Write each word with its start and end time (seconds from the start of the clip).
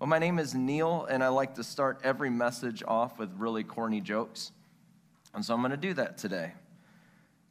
Well, 0.00 0.08
my 0.08 0.18
name 0.18 0.38
is 0.38 0.54
Neil, 0.54 1.04
and 1.10 1.22
I 1.22 1.28
like 1.28 1.56
to 1.56 1.62
start 1.62 2.00
every 2.02 2.30
message 2.30 2.82
off 2.88 3.18
with 3.18 3.28
really 3.36 3.62
corny 3.62 4.00
jokes. 4.00 4.50
And 5.34 5.44
so 5.44 5.52
I'm 5.52 5.60
going 5.60 5.72
to 5.72 5.76
do 5.76 5.92
that 5.92 6.16
today. 6.16 6.52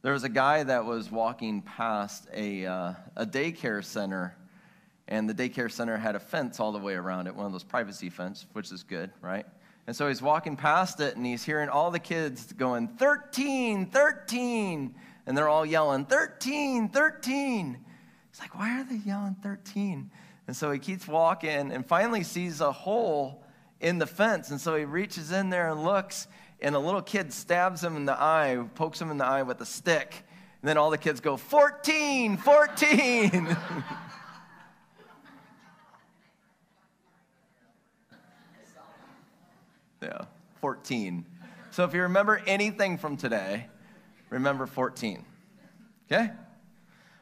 There 0.02 0.12
was 0.12 0.24
a 0.24 0.28
guy 0.28 0.64
that 0.64 0.84
was 0.84 1.12
walking 1.12 1.62
past 1.62 2.26
a, 2.34 2.66
uh, 2.66 2.94
a 3.14 3.24
daycare 3.24 3.84
center, 3.84 4.36
and 5.06 5.30
the 5.30 5.32
daycare 5.32 5.70
center 5.70 5.96
had 5.96 6.16
a 6.16 6.18
fence 6.18 6.58
all 6.58 6.72
the 6.72 6.80
way 6.80 6.94
around 6.94 7.28
it, 7.28 7.36
one 7.36 7.46
of 7.46 7.52
those 7.52 7.62
privacy 7.62 8.10
fences, 8.10 8.46
which 8.52 8.72
is 8.72 8.82
good, 8.82 9.12
right? 9.22 9.46
And 9.86 9.94
so 9.94 10.08
he's 10.08 10.20
walking 10.20 10.56
past 10.56 10.98
it, 10.98 11.14
and 11.14 11.24
he's 11.24 11.44
hearing 11.44 11.68
all 11.68 11.92
the 11.92 12.00
kids 12.00 12.52
going, 12.52 12.88
13, 12.88 13.86
13. 13.86 14.94
And 15.24 15.38
they're 15.38 15.48
all 15.48 15.64
yelling, 15.64 16.04
13, 16.04 16.88
13. 16.88 17.78
He's 18.32 18.40
like, 18.40 18.58
why 18.58 18.80
are 18.80 18.84
they 18.84 18.96
yelling 18.96 19.36
13? 19.40 20.10
And 20.50 20.56
so 20.56 20.72
he 20.72 20.80
keeps 20.80 21.06
walking 21.06 21.70
and 21.70 21.86
finally 21.86 22.24
sees 22.24 22.60
a 22.60 22.72
hole 22.72 23.44
in 23.78 23.98
the 23.98 24.06
fence. 24.06 24.50
And 24.50 24.60
so 24.60 24.74
he 24.74 24.84
reaches 24.84 25.30
in 25.30 25.48
there 25.48 25.70
and 25.70 25.84
looks, 25.84 26.26
and 26.60 26.74
a 26.74 26.78
little 26.80 27.02
kid 27.02 27.32
stabs 27.32 27.84
him 27.84 27.94
in 27.94 28.04
the 28.04 28.20
eye, 28.20 28.60
pokes 28.74 29.00
him 29.00 29.12
in 29.12 29.18
the 29.18 29.24
eye 29.24 29.42
with 29.42 29.60
a 29.60 29.64
stick. 29.64 30.12
And 30.60 30.68
then 30.68 30.76
all 30.76 30.90
the 30.90 30.98
kids 30.98 31.20
go, 31.20 31.36
14, 31.36 32.36
14. 32.36 33.30
yeah, 40.02 40.24
14. 40.60 41.24
So 41.70 41.84
if 41.84 41.94
you 41.94 42.02
remember 42.02 42.42
anything 42.44 42.98
from 42.98 43.16
today, 43.16 43.68
remember 44.30 44.66
14. 44.66 45.24
Okay? 46.10 46.32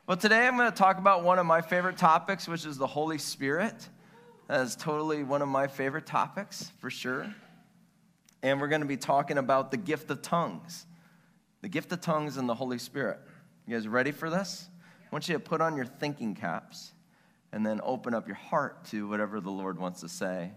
Well, 0.09 0.17
today 0.17 0.47
I'm 0.47 0.57
going 0.57 0.71
to 0.71 0.75
talk 0.75 0.97
about 0.97 1.23
one 1.23 1.39
of 1.39 1.45
my 1.45 1.61
favorite 1.61 1.99
topics, 1.99 2.49
which 2.49 2.65
is 2.65 2.79
the 2.79 2.87
Holy 2.87 3.19
Spirit. 3.19 3.75
That 4.47 4.63
is 4.63 4.75
totally 4.75 5.23
one 5.23 5.43
of 5.43 5.49
my 5.49 5.67
favorite 5.67 6.07
topics, 6.07 6.73
for 6.79 6.89
sure. 6.89 7.35
And 8.43 8.59
we're 8.59 8.69
going 8.69 8.81
to 8.81 8.87
be 8.87 8.97
talking 8.97 9.37
about 9.37 9.71
the 9.71 9.77
gift 9.77 10.11
of 10.11 10.23
tongues. 10.23 10.87
The 11.61 11.69
gift 11.69 11.93
of 11.93 12.01
tongues 12.01 12.39
and 12.39 12.49
the 12.49 12.55
Holy 12.55 12.79
Spirit. 12.79 13.21
You 13.67 13.77
guys 13.77 13.87
ready 13.87 14.11
for 14.11 14.31
this? 14.31 14.71
I 14.83 15.09
want 15.13 15.29
you 15.29 15.35
to 15.35 15.41
put 15.41 15.61
on 15.61 15.77
your 15.77 15.85
thinking 15.85 16.35
caps 16.35 16.95
and 17.53 17.67
then 17.67 17.79
open 17.85 18.15
up 18.15 18.27
your 18.27 18.37
heart 18.37 18.87
to 18.87 19.07
whatever 19.07 19.43
the 19.43 19.51
Lord 19.51 19.79
wants 19.79 20.01
to 20.01 20.09
say. 20.09 20.53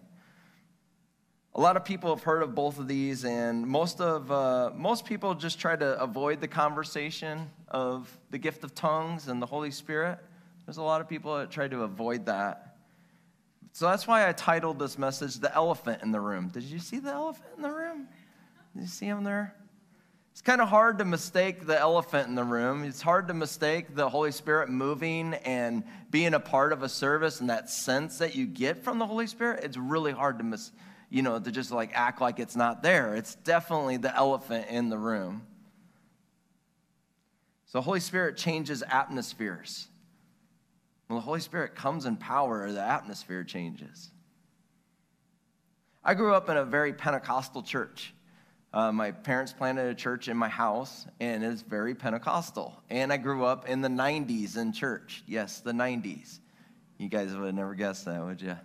A 1.53 1.59
lot 1.59 1.75
of 1.75 1.83
people 1.83 2.15
have 2.15 2.23
heard 2.23 2.43
of 2.43 2.55
both 2.55 2.79
of 2.79 2.87
these, 2.87 3.25
and 3.25 3.67
most 3.67 3.99
of 3.99 4.31
uh, 4.31 4.71
most 4.73 5.03
people 5.03 5.35
just 5.35 5.59
try 5.59 5.75
to 5.75 6.01
avoid 6.01 6.39
the 6.39 6.47
conversation 6.47 7.49
of 7.67 8.09
the 8.29 8.37
gift 8.37 8.63
of 8.63 8.73
tongues 8.73 9.27
and 9.27 9.41
the 9.41 9.45
Holy 9.45 9.71
Spirit. 9.71 10.17
There's 10.65 10.77
a 10.77 10.81
lot 10.81 11.01
of 11.01 11.09
people 11.09 11.37
that 11.37 11.51
try 11.51 11.67
to 11.67 11.83
avoid 11.83 12.27
that. 12.27 12.77
So 13.73 13.85
that's 13.85 14.07
why 14.07 14.29
I 14.29 14.31
titled 14.31 14.79
this 14.79 14.97
message 14.97 15.39
"The 15.39 15.53
Elephant 15.53 16.01
in 16.03 16.13
the 16.13 16.21
Room." 16.21 16.47
Did 16.47 16.63
you 16.63 16.79
see 16.79 16.99
the 16.99 17.11
elephant 17.11 17.49
in 17.57 17.63
the 17.63 17.71
room? 17.71 18.07
Did 18.73 18.83
you 18.83 18.87
see 18.87 19.07
him 19.07 19.25
there? 19.25 19.53
It's 20.31 20.41
kind 20.41 20.61
of 20.61 20.69
hard 20.69 20.99
to 20.99 21.05
mistake 21.05 21.67
the 21.67 21.77
elephant 21.77 22.29
in 22.29 22.35
the 22.35 22.45
room. 22.45 22.85
It's 22.85 23.01
hard 23.01 23.27
to 23.27 23.33
mistake 23.33 23.93
the 23.93 24.07
Holy 24.07 24.31
Spirit 24.31 24.69
moving 24.69 25.33
and 25.33 25.83
being 26.09 26.33
a 26.33 26.39
part 26.39 26.71
of 26.71 26.81
a 26.81 26.87
service 26.87 27.41
and 27.41 27.49
that 27.49 27.69
sense 27.69 28.19
that 28.19 28.35
you 28.35 28.47
get 28.47 28.85
from 28.85 28.99
the 28.99 29.05
Holy 29.05 29.27
Spirit. 29.27 29.65
It's 29.65 29.75
really 29.75 30.13
hard 30.13 30.37
to 30.37 30.45
mistake 30.45 30.79
you 31.11 31.21
know, 31.21 31.37
to 31.37 31.51
just 31.51 31.71
like 31.71 31.91
act 31.93 32.21
like 32.21 32.39
it's 32.39 32.55
not 32.55 32.81
there. 32.81 33.15
It's 33.15 33.35
definitely 33.35 33.97
the 33.97 34.15
elephant 34.15 34.67
in 34.69 34.89
the 34.89 34.97
room. 34.97 35.45
So 37.65 37.77
the 37.77 37.83
Holy 37.83 37.99
Spirit 37.99 38.37
changes 38.37 38.81
atmospheres. 38.81 39.87
When 41.07 41.17
the 41.17 41.21
Holy 41.21 41.41
Spirit 41.41 41.75
comes 41.75 42.05
in 42.05 42.15
power, 42.15 42.71
the 42.71 42.81
atmosphere 42.81 43.43
changes. 43.43 44.09
I 46.01 46.13
grew 46.13 46.33
up 46.33 46.49
in 46.49 46.55
a 46.55 46.63
very 46.63 46.93
Pentecostal 46.93 47.61
church. 47.61 48.13
Uh, 48.73 48.93
my 48.93 49.11
parents 49.11 49.51
planted 49.51 49.87
a 49.87 49.93
church 49.93 50.29
in 50.29 50.37
my 50.37 50.47
house, 50.47 51.05
and 51.19 51.43
it's 51.43 51.61
very 51.61 51.93
Pentecostal. 51.93 52.81
And 52.89 53.11
I 53.11 53.17
grew 53.17 53.43
up 53.43 53.67
in 53.67 53.81
the 53.81 53.89
90s 53.89 54.55
in 54.55 54.71
church. 54.71 55.23
Yes, 55.27 55.59
the 55.59 55.73
90s. 55.73 56.39
You 56.97 57.09
guys 57.09 57.35
would 57.35 57.47
have 57.47 57.55
never 57.55 57.75
guessed 57.75 58.05
that, 58.05 58.23
would 58.23 58.41
you? 58.41 58.55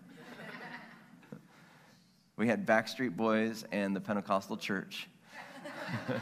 We 2.36 2.48
had 2.48 2.66
Backstreet 2.66 3.16
Boys 3.16 3.64
and 3.72 3.96
the 3.96 4.00
Pentecostal 4.00 4.58
Church. 4.58 5.08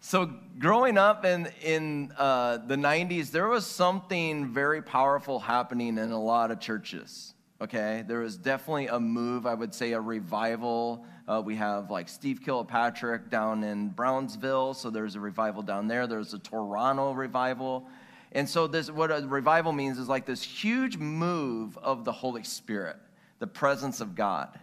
so, 0.00 0.34
growing 0.58 0.98
up 0.98 1.24
in, 1.24 1.46
in 1.62 2.12
uh, 2.18 2.56
the 2.56 2.74
90s, 2.74 3.30
there 3.30 3.46
was 3.46 3.64
something 3.64 4.52
very 4.52 4.82
powerful 4.82 5.38
happening 5.38 5.96
in 5.98 6.10
a 6.10 6.20
lot 6.20 6.50
of 6.50 6.58
churches. 6.58 7.34
Okay, 7.60 8.02
there 8.08 8.18
was 8.18 8.36
definitely 8.36 8.88
a 8.88 8.98
move, 8.98 9.46
I 9.46 9.54
would 9.54 9.72
say 9.72 9.92
a 9.92 10.00
revival. 10.00 11.06
Uh, 11.28 11.40
we 11.44 11.54
have 11.54 11.88
like 11.88 12.08
Steve 12.08 12.40
Kilpatrick 12.44 13.30
down 13.30 13.62
in 13.62 13.90
Brownsville, 13.90 14.74
so 14.74 14.90
there's 14.90 15.14
a 15.14 15.20
revival 15.20 15.62
down 15.62 15.86
there. 15.86 16.08
There's 16.08 16.34
a 16.34 16.40
Toronto 16.40 17.12
revival. 17.12 17.86
And 18.32 18.48
so, 18.48 18.66
this 18.66 18.90
what 18.90 19.12
a 19.12 19.24
revival 19.24 19.70
means 19.70 19.98
is 20.00 20.08
like 20.08 20.26
this 20.26 20.42
huge 20.42 20.96
move 20.96 21.78
of 21.78 22.04
the 22.04 22.10
Holy 22.10 22.42
Spirit 22.42 22.96
the 23.44 23.48
presence 23.48 24.00
of 24.00 24.14
God. 24.14 24.58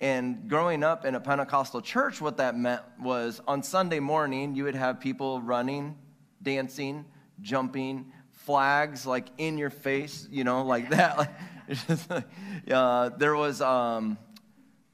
And 0.00 0.48
growing 0.48 0.82
up 0.82 1.04
in 1.04 1.14
a 1.14 1.20
Pentecostal 1.20 1.82
church, 1.82 2.18
what 2.18 2.38
that 2.38 2.56
meant 2.56 2.80
was 2.98 3.42
on 3.46 3.62
Sunday 3.62 4.00
morning, 4.00 4.54
you 4.54 4.64
would 4.64 4.74
have 4.74 5.00
people 5.00 5.42
running, 5.42 5.98
dancing, 6.42 7.04
jumping, 7.42 8.10
flags 8.30 9.04
like 9.04 9.26
in 9.36 9.58
your 9.58 9.68
face, 9.68 10.26
you 10.30 10.44
know, 10.44 10.64
like 10.64 10.88
that. 10.88 11.38
uh, 12.70 13.10
there 13.18 13.36
was, 13.36 13.60
um, 13.60 14.16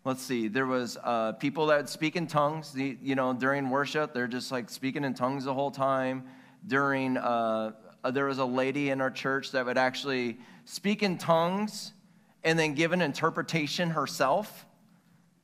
let's 0.04 0.24
see, 0.24 0.48
there 0.48 0.66
was 0.66 0.98
uh, 1.04 1.34
people 1.34 1.66
that 1.66 1.88
speak 1.88 2.16
in 2.16 2.26
tongues, 2.26 2.74
you 2.76 3.14
know, 3.14 3.32
during 3.34 3.70
worship. 3.70 4.14
They're 4.14 4.26
just 4.26 4.50
like 4.50 4.68
speaking 4.68 5.04
in 5.04 5.14
tongues 5.14 5.44
the 5.44 5.54
whole 5.54 5.70
time. 5.70 6.24
During, 6.66 7.18
uh, 7.18 7.70
there 8.10 8.24
was 8.24 8.38
a 8.38 8.44
lady 8.44 8.90
in 8.90 9.00
our 9.00 9.12
church 9.12 9.52
that 9.52 9.64
would 9.64 9.78
actually 9.78 10.38
speak 10.64 11.04
in 11.04 11.18
tongues 11.18 11.92
and 12.44 12.58
then 12.58 12.74
give 12.74 12.92
an 12.92 13.00
interpretation 13.00 13.90
herself. 13.90 14.66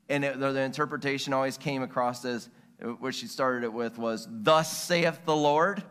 And 0.09 0.25
it, 0.25 0.39
the 0.39 0.61
interpretation 0.61 1.33
always 1.33 1.57
came 1.57 1.83
across 1.83 2.25
as 2.25 2.49
what 2.99 3.15
she 3.15 3.27
started 3.27 3.65
it 3.65 3.73
with 3.73 3.99
was, 3.99 4.29
Thus 4.31 4.71
saith 4.77 5.21
the 5.25 5.37
Lord. 5.37 5.83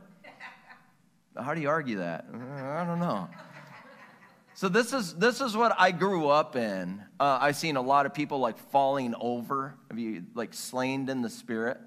How 1.35 1.55
do 1.55 1.61
you 1.61 1.69
argue 1.69 1.97
that? 1.97 2.25
I 2.31 2.85
don't 2.85 2.99
know. 2.99 3.27
So 4.55 4.69
this 4.69 4.93
is 4.93 5.15
this 5.15 5.41
is 5.41 5.57
what 5.57 5.75
I 5.79 5.89
grew 5.89 6.29
up 6.29 6.55
in. 6.55 7.03
Uh, 7.19 7.39
I've 7.41 7.55
seen 7.55 7.75
a 7.75 7.81
lot 7.81 8.05
of 8.05 8.13
people 8.13 8.37
like 8.37 8.57
falling 8.69 9.15
over, 9.19 9.73
have 9.89 9.97
you 9.97 10.25
like 10.35 10.53
slain 10.53 11.09
in 11.09 11.23
the 11.23 11.29
spirit. 11.29 11.79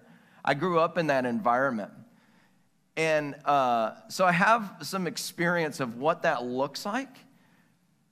I 0.44 0.54
grew 0.54 0.80
up 0.80 0.98
in 0.98 1.06
that 1.06 1.26
environment, 1.26 1.92
and 2.96 3.36
uh, 3.44 3.92
so 4.08 4.26
I 4.26 4.32
have 4.32 4.78
some 4.82 5.06
experience 5.06 5.78
of 5.78 5.96
what 5.96 6.22
that 6.22 6.44
looks 6.44 6.84
like. 6.84 7.16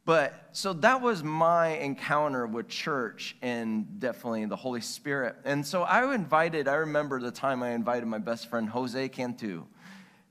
But 0.05 0.49
so 0.53 0.75
that 0.75 1.01
was 1.01 1.23
my 1.25 1.69
encounter 1.79 2.47
with 2.47 2.69
church 2.69 3.37
and 3.41 3.99
definitely 3.99 4.45
the 4.45 4.57
Holy 4.57 4.83
Spirit. 4.83 5.37
And 5.45 5.67
so 5.67 5.83
I 5.83 6.15
invited, 6.15 6.69
I 6.69 6.75
remember 6.75 7.21
the 7.21 7.31
time 7.31 7.63
I 7.63 7.71
invited 7.71 8.07
my 8.07 8.19
best 8.19 8.51
friend 8.51 8.69
Jose 8.69 9.09
Cantu. 9.09 9.65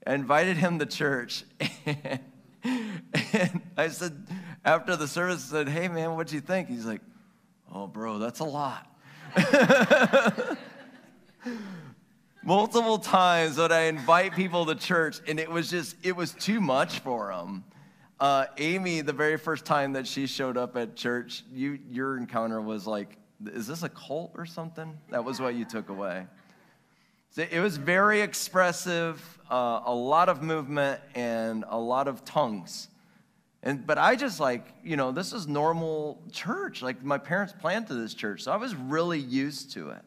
I 0.05 0.13
invited 0.13 0.57
him 0.57 0.77
to 0.79 0.85
church. 0.85 1.43
And, 1.85 2.19
and 3.33 3.61
I 3.75 3.87
said, 3.87 4.27
after 4.63 4.95
the 4.95 5.07
service, 5.07 5.51
I 5.51 5.57
said, 5.57 5.69
Hey 5.69 5.87
man, 5.87 6.15
what'd 6.15 6.31
you 6.31 6.41
think? 6.41 6.69
He's 6.69 6.85
like, 6.85 7.01
Oh, 7.73 7.87
bro, 7.87 8.19
that's 8.19 8.39
a 8.39 8.45
lot. 8.45 8.87
Multiple 12.43 12.99
times 12.99 13.57
would 13.57 13.71
I 13.71 13.83
invite 13.83 14.35
people 14.35 14.67
to 14.67 14.75
church, 14.75 15.21
and 15.27 15.39
it 15.39 15.49
was 15.49 15.71
just, 15.71 15.95
it 16.03 16.15
was 16.15 16.33
too 16.33 16.61
much 16.61 16.99
for 16.99 17.33
them. 17.33 17.63
Uh, 18.19 18.45
Amy, 18.57 19.01
the 19.01 19.13
very 19.13 19.37
first 19.37 19.65
time 19.65 19.93
that 19.93 20.07
she 20.07 20.27
showed 20.27 20.57
up 20.57 20.77
at 20.77 20.95
church, 20.95 21.43
you, 21.51 21.79
your 21.89 22.17
encounter 22.17 22.61
was 22.61 22.87
like, 22.87 23.17
is 23.45 23.67
this 23.67 23.83
a 23.83 23.89
cult 23.89 24.31
or 24.35 24.45
something? 24.45 24.97
That 25.09 25.23
was 25.25 25.41
what 25.41 25.55
you 25.55 25.65
took 25.65 25.89
away. 25.89 26.25
So 27.31 27.45
it 27.49 27.59
was 27.59 27.77
very 27.77 28.21
expressive, 28.21 29.39
uh, 29.49 29.81
a 29.85 29.93
lot 29.93 30.29
of 30.29 30.43
movement, 30.43 31.01
and 31.15 31.65
a 31.67 31.77
lot 31.77 32.07
of 32.07 32.23
tongues. 32.23 32.89
And, 33.63 33.87
but 33.87 33.97
I 33.97 34.15
just 34.15 34.39
like, 34.39 34.67
you 34.83 34.97
know, 34.97 35.11
this 35.11 35.33
is 35.33 35.47
normal 35.47 36.21
church. 36.31 36.81
Like 36.81 37.03
my 37.03 37.17
parents 37.17 37.53
planted 37.59 37.95
this 37.95 38.13
church, 38.13 38.43
so 38.43 38.51
I 38.51 38.57
was 38.57 38.75
really 38.75 39.19
used 39.19 39.71
to 39.71 39.89
it. 39.89 40.01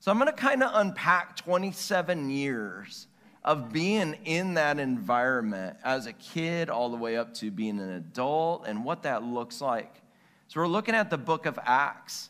So 0.00 0.12
I'm 0.12 0.18
going 0.18 0.30
to 0.30 0.36
kind 0.36 0.62
of 0.62 0.70
unpack 0.74 1.36
27 1.36 2.30
years 2.30 3.08
of 3.48 3.72
being 3.72 4.12
in 4.26 4.52
that 4.52 4.78
environment 4.78 5.74
as 5.82 6.04
a 6.04 6.12
kid 6.12 6.68
all 6.68 6.90
the 6.90 6.98
way 6.98 7.16
up 7.16 7.32
to 7.32 7.50
being 7.50 7.80
an 7.80 7.92
adult 7.92 8.66
and 8.66 8.84
what 8.84 9.04
that 9.04 9.22
looks 9.22 9.62
like. 9.62 10.02
So 10.48 10.60
we're 10.60 10.66
looking 10.66 10.94
at 10.94 11.08
the 11.08 11.16
book 11.16 11.46
of 11.46 11.58
Acts. 11.64 12.28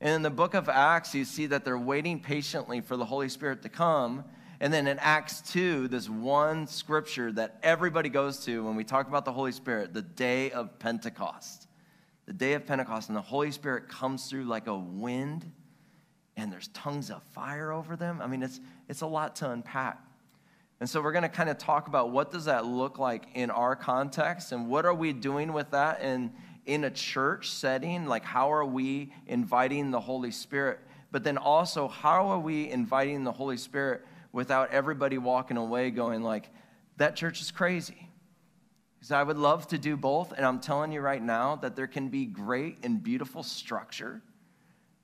And 0.00 0.16
in 0.16 0.22
the 0.22 0.30
book 0.30 0.54
of 0.54 0.68
Acts, 0.68 1.14
you 1.14 1.24
see 1.24 1.46
that 1.46 1.64
they're 1.64 1.78
waiting 1.78 2.18
patiently 2.18 2.80
for 2.80 2.96
the 2.96 3.04
Holy 3.04 3.28
Spirit 3.28 3.62
to 3.62 3.68
come. 3.68 4.24
And 4.58 4.72
then 4.72 4.88
in 4.88 4.98
Acts 4.98 5.42
2, 5.52 5.86
this 5.86 6.08
one 6.08 6.66
scripture 6.66 7.30
that 7.34 7.60
everybody 7.62 8.08
goes 8.08 8.44
to 8.46 8.64
when 8.64 8.74
we 8.74 8.82
talk 8.82 9.06
about 9.06 9.24
the 9.24 9.32
Holy 9.32 9.52
Spirit, 9.52 9.94
the 9.94 10.02
day 10.02 10.50
of 10.50 10.76
Pentecost. 10.80 11.68
The 12.26 12.32
day 12.32 12.54
of 12.54 12.66
Pentecost, 12.66 13.10
and 13.10 13.16
the 13.16 13.22
Holy 13.22 13.52
Spirit 13.52 13.88
comes 13.88 14.28
through 14.28 14.42
like 14.42 14.66
a 14.66 14.76
wind, 14.76 15.52
and 16.36 16.52
there's 16.52 16.66
tongues 16.68 17.10
of 17.10 17.22
fire 17.32 17.70
over 17.70 17.94
them. 17.94 18.20
I 18.20 18.26
mean, 18.26 18.42
it's, 18.42 18.58
it's 18.88 19.02
a 19.02 19.06
lot 19.06 19.36
to 19.36 19.50
unpack. 19.52 20.00
And 20.80 20.88
so 20.88 21.02
we're 21.02 21.12
going 21.12 21.22
to 21.22 21.28
kind 21.28 21.48
of 21.48 21.58
talk 21.58 21.88
about 21.88 22.10
what 22.10 22.30
does 22.30 22.44
that 22.44 22.64
look 22.64 22.98
like 22.98 23.24
in 23.34 23.50
our 23.50 23.74
context 23.74 24.52
and 24.52 24.68
what 24.68 24.84
are 24.86 24.94
we 24.94 25.12
doing 25.12 25.52
with 25.52 25.70
that 25.72 26.02
in, 26.02 26.32
in 26.66 26.84
a 26.84 26.90
church 26.90 27.50
setting? 27.50 28.06
Like 28.06 28.24
how 28.24 28.52
are 28.52 28.64
we 28.64 29.12
inviting 29.26 29.90
the 29.90 30.00
Holy 30.00 30.30
Spirit? 30.30 30.78
But 31.10 31.24
then 31.24 31.36
also 31.36 31.88
how 31.88 32.28
are 32.28 32.38
we 32.38 32.70
inviting 32.70 33.24
the 33.24 33.32
Holy 33.32 33.56
Spirit 33.56 34.02
without 34.32 34.70
everybody 34.70 35.18
walking 35.18 35.56
away 35.56 35.90
going 35.90 36.22
like 36.22 36.48
that 36.96 37.16
church 37.16 37.40
is 37.40 37.50
crazy? 37.50 38.08
Because 38.94 39.10
I 39.10 39.22
would 39.24 39.38
love 39.38 39.66
to 39.68 39.78
do 39.78 39.96
both 39.96 40.32
and 40.32 40.46
I'm 40.46 40.60
telling 40.60 40.92
you 40.92 41.00
right 41.00 41.22
now 41.22 41.56
that 41.56 41.74
there 41.74 41.86
can 41.88 42.08
be 42.08 42.24
great 42.24 42.78
and 42.84 43.02
beautiful 43.02 43.42
structure 43.42 44.22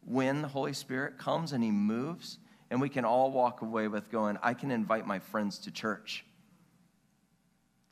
when 0.04 0.40
the 0.40 0.48
Holy 0.48 0.72
Spirit 0.72 1.18
comes 1.18 1.52
and 1.52 1.64
he 1.64 1.72
moves 1.72 2.38
and 2.70 2.80
we 2.80 2.88
can 2.88 3.04
all 3.04 3.30
walk 3.30 3.62
away 3.62 3.88
with 3.88 4.10
going, 4.10 4.38
I 4.42 4.54
can 4.54 4.70
invite 4.70 5.06
my 5.06 5.18
friends 5.18 5.58
to 5.60 5.70
church. 5.70 6.24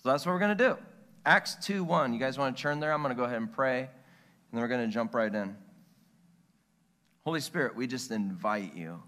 So 0.03 0.09
that's 0.09 0.27
what 0.27 0.33
we're 0.33 0.41
going 0.41 0.57
to 0.57 0.69
do. 0.69 0.79
Acts 1.25 1.57
2 1.63 1.85
1. 1.85 2.13
You 2.13 2.19
guys 2.19 2.39
want 2.39 2.57
to 2.57 2.63
turn 2.63 2.81
there? 2.81 2.93
I'm 2.93 3.03
going 3.03 3.15
to 3.15 3.19
go 3.19 3.25
ahead 3.25 3.37
and 3.37 3.53
pray, 3.53 3.81
and 3.81 3.89
then 4.53 4.61
we're 4.61 4.69
going 4.69 4.85
to 4.87 4.93
jump 4.93 5.15
right 5.15 5.33
in. 5.33 5.57
Holy 7.25 7.41
Spirit, 7.41 7.77
we 7.77 7.87
just 7.87 8.11
invite 8.11 8.75
you 8.75 9.01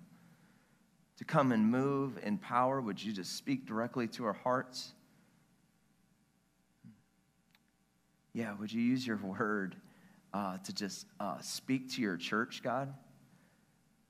to 1.16 1.25
come 1.25 1.50
and 1.50 1.69
move 1.69 2.19
in 2.22 2.38
power. 2.38 2.81
Would 2.81 3.02
you 3.02 3.12
just 3.12 3.37
speak 3.37 3.67
directly 3.67 4.06
to 4.08 4.25
our 4.26 4.32
hearts? 4.32 4.93
Yeah, 8.32 8.55
would 8.58 8.72
you 8.72 8.81
use 8.81 9.05
your 9.06 9.17
word 9.17 9.76
uh, 10.32 10.58
to 10.58 10.72
just 10.72 11.06
uh, 11.19 11.40
speak 11.40 11.93
to 11.94 12.02
your 12.02 12.17
church, 12.17 12.62
God? 12.62 12.93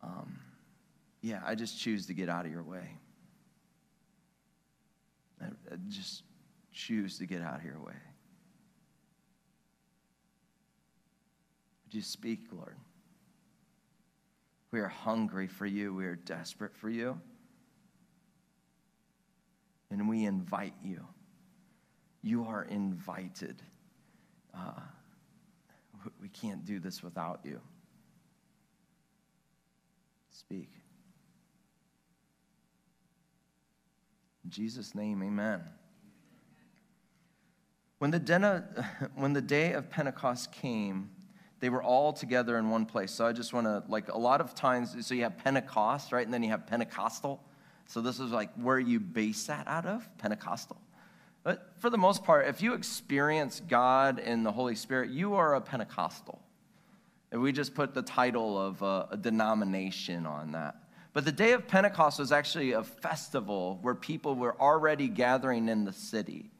Um, 0.02 0.38
yeah, 1.24 1.40
I 1.42 1.54
just 1.54 1.80
choose 1.80 2.06
to 2.08 2.12
get 2.12 2.28
out 2.28 2.44
of 2.44 2.52
your 2.52 2.62
way. 2.62 2.98
I, 5.40 5.46
just 5.88 6.22
choose 6.70 7.16
to 7.16 7.24
get 7.24 7.40
out 7.40 7.60
of 7.60 7.64
your 7.64 7.80
way. 7.80 7.94
Would 11.86 11.94
you 11.94 12.02
speak, 12.02 12.40
Lord? 12.52 12.76
We 14.70 14.80
are 14.80 14.88
hungry 14.88 15.46
for 15.46 15.64
you. 15.64 15.94
We 15.94 16.04
are 16.04 16.16
desperate 16.16 16.76
for 16.76 16.90
you. 16.90 17.18
And 19.90 20.06
we 20.06 20.26
invite 20.26 20.74
you. 20.82 21.06
You 22.20 22.44
are 22.44 22.64
invited. 22.64 23.62
Uh, 24.54 24.80
we 26.20 26.28
can't 26.28 26.66
do 26.66 26.80
this 26.80 27.02
without 27.02 27.40
you. 27.44 27.62
Speak. 30.28 30.68
In 34.44 34.50
Jesus' 34.50 34.94
name, 34.94 35.23
amen. 35.23 35.62
When 37.99 38.11
the, 38.11 38.64
when 39.14 39.32
the 39.32 39.43
day 39.43 39.73
of 39.73 39.91
Pentecost 39.91 40.52
came, 40.52 41.11
they 41.61 41.70
were 41.70 41.82
all 41.82 42.12
together 42.12 42.58
in 42.58 42.69
one 42.69 42.85
place. 42.85 43.11
So 43.11 43.26
I 43.26 43.32
just 43.32 43.52
want 43.52 43.67
to, 43.67 43.82
like, 43.88 44.12
a 44.12 44.19
lot 44.19 44.41
of 44.41 44.55
times, 44.55 44.94
so 45.06 45.14
you 45.14 45.23
have 45.23 45.38
Pentecost, 45.38 46.12
right? 46.12 46.25
And 46.25 46.35
then 46.35 46.43
you 46.43 46.50
have 46.50 46.67
Pentecostal. 46.67 47.43
So 47.87 48.00
this 48.00 48.20
is 48.20 48.31
like 48.31 48.52
where 48.55 48.79
you 48.79 49.00
base 49.00 49.46
that 49.46 49.67
out 49.67 49.87
of, 49.87 50.06
Pentecostal. 50.19 50.76
But 51.43 51.73
for 51.79 51.91
the 51.91 51.99
most 51.99 52.25
part, 52.25 52.49
if 52.49 52.62
you 52.62 52.75
experience 52.75 53.61
God 53.69 54.19
and 54.19 54.44
the 54.44 54.52
Holy 54.52 54.75
Spirit, 54.75 55.11
you 55.11 55.35
are 55.35 55.55
a 55.55 55.61
Pentecostal. 55.61 56.41
And 57.31 57.43
we 57.43 57.52
just 57.52 57.75
put 57.75 57.94
the 57.94 58.02
title 58.02 58.58
of 58.58 58.81
a, 58.82 59.08
a 59.12 59.17
denomination 59.17 60.25
on 60.25 60.52
that. 60.52 60.76
But 61.14 61.25
the 61.25 61.32
day 61.32 61.52
of 61.52 61.69
Pentecost 61.69 62.19
was 62.19 62.32
actually 62.32 62.72
a 62.72 62.82
festival 62.82 63.78
where 63.82 63.94
people 63.94 64.34
were 64.34 64.61
already 64.61 65.08
gathering 65.08 65.69
in 65.69 65.84
the 65.84 65.93
city. 65.93 66.50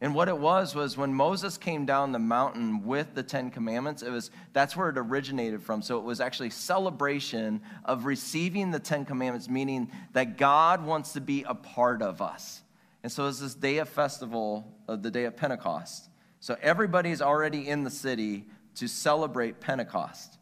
And 0.00 0.14
what 0.14 0.28
it 0.28 0.38
was 0.38 0.74
was 0.74 0.96
when 0.96 1.12
Moses 1.12 1.58
came 1.58 1.86
down 1.86 2.12
the 2.12 2.18
mountain 2.20 2.84
with 2.84 3.14
the 3.14 3.22
10 3.22 3.50
commandments, 3.50 4.02
it 4.02 4.10
was 4.10 4.30
that's 4.52 4.76
where 4.76 4.90
it 4.90 4.98
originated 4.98 5.62
from. 5.62 5.82
So 5.82 5.98
it 5.98 6.04
was 6.04 6.20
actually 6.20 6.50
celebration 6.50 7.62
of 7.84 8.04
receiving 8.04 8.70
the 8.70 8.78
10 8.78 9.06
commandments, 9.06 9.48
meaning 9.48 9.90
that 10.12 10.36
God 10.36 10.84
wants 10.84 11.14
to 11.14 11.20
be 11.20 11.42
a 11.42 11.54
part 11.54 12.00
of 12.00 12.22
us. 12.22 12.62
And 13.02 13.10
so 13.10 13.26
it's 13.26 13.40
this 13.40 13.54
day 13.54 13.78
of 13.78 13.88
festival 13.88 14.72
of 14.86 15.02
the 15.02 15.10
day 15.10 15.24
of 15.24 15.36
Pentecost. 15.36 16.10
So 16.38 16.56
everybody's 16.62 17.22
already 17.22 17.66
in 17.66 17.82
the 17.82 17.90
city 17.90 18.44
to 18.76 18.86
celebrate 18.86 19.60
Pentecost. 19.60 20.38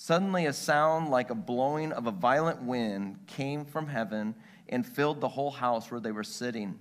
Suddenly, 0.00 0.46
a 0.46 0.52
sound 0.52 1.10
like 1.10 1.30
a 1.30 1.34
blowing 1.34 1.90
of 1.90 2.06
a 2.06 2.12
violent 2.12 2.62
wind 2.62 3.18
came 3.26 3.64
from 3.64 3.88
heaven 3.88 4.36
and 4.68 4.86
filled 4.86 5.20
the 5.20 5.28
whole 5.28 5.50
house 5.50 5.90
where 5.90 5.98
they 5.98 6.12
were 6.12 6.22
sitting. 6.22 6.78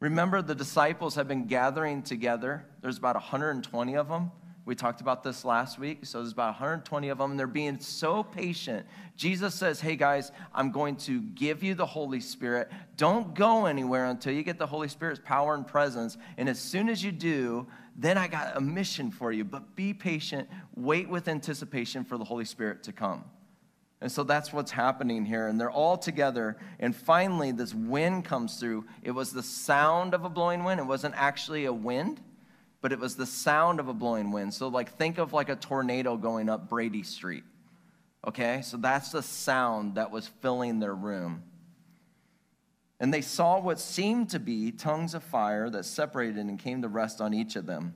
Remember, 0.00 0.40
the 0.40 0.54
disciples 0.54 1.16
have 1.16 1.28
been 1.28 1.44
gathering 1.44 2.00
together. 2.00 2.64
There's 2.80 2.96
about 2.96 3.16
120 3.16 3.94
of 3.94 4.08
them. 4.08 4.32
We 4.64 4.74
talked 4.74 5.02
about 5.02 5.22
this 5.22 5.44
last 5.44 5.78
week. 5.78 6.06
So 6.06 6.20
there's 6.20 6.32
about 6.32 6.54
120 6.54 7.10
of 7.10 7.18
them, 7.18 7.32
and 7.32 7.38
they're 7.38 7.46
being 7.46 7.78
so 7.78 8.22
patient. 8.22 8.86
Jesus 9.14 9.54
says, 9.54 9.82
Hey 9.82 9.96
guys, 9.96 10.32
I'm 10.54 10.70
going 10.70 10.96
to 10.96 11.20
give 11.20 11.62
you 11.62 11.74
the 11.74 11.84
Holy 11.84 12.20
Spirit. 12.20 12.70
Don't 12.96 13.34
go 13.34 13.66
anywhere 13.66 14.06
until 14.06 14.32
you 14.32 14.42
get 14.42 14.58
the 14.58 14.66
Holy 14.66 14.88
Spirit's 14.88 15.20
power 15.22 15.54
and 15.54 15.66
presence. 15.66 16.16
And 16.38 16.48
as 16.48 16.58
soon 16.58 16.88
as 16.88 17.04
you 17.04 17.12
do, 17.12 17.66
then 17.96 18.18
I 18.18 18.26
got 18.26 18.56
a 18.56 18.60
mission 18.60 19.10
for 19.10 19.32
you. 19.32 19.44
But 19.44 19.76
be 19.76 19.94
patient, 19.94 20.48
wait 20.74 21.08
with 21.08 21.28
anticipation 21.28 22.04
for 22.04 22.18
the 22.18 22.24
Holy 22.24 22.44
Spirit 22.44 22.82
to 22.84 22.92
come. 22.92 23.24
And 24.00 24.10
so 24.10 24.22
that's 24.22 24.52
what's 24.52 24.70
happening 24.70 25.24
here. 25.24 25.46
And 25.46 25.58
they're 25.58 25.70
all 25.70 25.96
together. 25.96 26.56
And 26.78 26.94
finally, 26.94 27.52
this 27.52 27.72
wind 27.72 28.24
comes 28.24 28.58
through. 28.60 28.84
It 29.02 29.12
was 29.12 29.32
the 29.32 29.42
sound 29.42 30.12
of 30.12 30.24
a 30.24 30.28
blowing 30.28 30.64
wind. 30.64 30.80
It 30.80 30.84
wasn't 30.84 31.14
actually 31.16 31.64
a 31.64 31.72
wind, 31.72 32.20
but 32.82 32.92
it 32.92 32.98
was 32.98 33.16
the 33.16 33.26
sound 33.26 33.80
of 33.80 33.88
a 33.88 33.94
blowing 33.94 34.30
wind. 34.30 34.52
So, 34.52 34.68
like, 34.68 34.98
think 34.98 35.18
of 35.18 35.32
like 35.32 35.48
a 35.48 35.56
tornado 35.56 36.16
going 36.16 36.50
up 36.50 36.68
Brady 36.68 37.02
Street. 37.02 37.44
Okay? 38.26 38.60
So 38.62 38.76
that's 38.76 39.12
the 39.12 39.22
sound 39.22 39.94
that 39.94 40.10
was 40.10 40.26
filling 40.42 40.80
their 40.80 40.94
room. 40.94 41.42
And 43.00 43.12
they 43.12 43.20
saw 43.20 43.60
what 43.60 43.80
seemed 43.80 44.30
to 44.30 44.38
be 44.38 44.70
tongues 44.70 45.14
of 45.14 45.22
fire 45.22 45.68
that 45.70 45.84
separated 45.84 46.38
and 46.38 46.58
came 46.58 46.82
to 46.82 46.88
rest 46.88 47.20
on 47.20 47.34
each 47.34 47.56
of 47.56 47.66
them. 47.66 47.94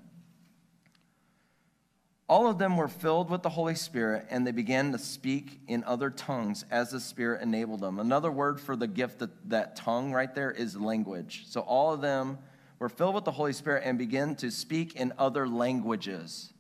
All 2.29 2.46
of 2.46 2.58
them 2.58 2.77
were 2.77 2.89
filled 2.89 3.31
with 3.31 3.43
the 3.43 3.49
Holy 3.49 3.75
Spirit, 3.75 4.27
and 4.29 4.46
they 4.46 4.53
began 4.53 4.93
to 4.93 4.99
speak 4.99 5.61
in 5.67 5.82
other 5.84 6.11
tongues 6.11 6.65
as 6.70 6.91
the 6.91 7.01
Spirit 7.01 7.41
enabled 7.41 7.81
them. 7.81 7.99
Another 7.99 8.31
word 8.31 8.61
for 8.61 8.77
the 8.77 8.87
gift 8.87 9.20
that, 9.20 9.49
that 9.49 9.77
tongue 9.77 10.13
right 10.13 10.34
there 10.34 10.51
is 10.51 10.77
language. 10.77 11.44
So 11.46 11.63
all 11.63 11.93
of 11.94 12.03
them 12.03 12.39
were 12.79 12.91
filled 12.91 13.15
with 13.15 13.25
the 13.25 13.31
Holy 13.31 13.55
Spirit 13.55 13.84
and 13.87 13.96
began 13.96 14.34
to 14.37 14.51
speak 14.51 14.94
in 14.94 15.15
other 15.17 15.49
languages. 15.49 16.53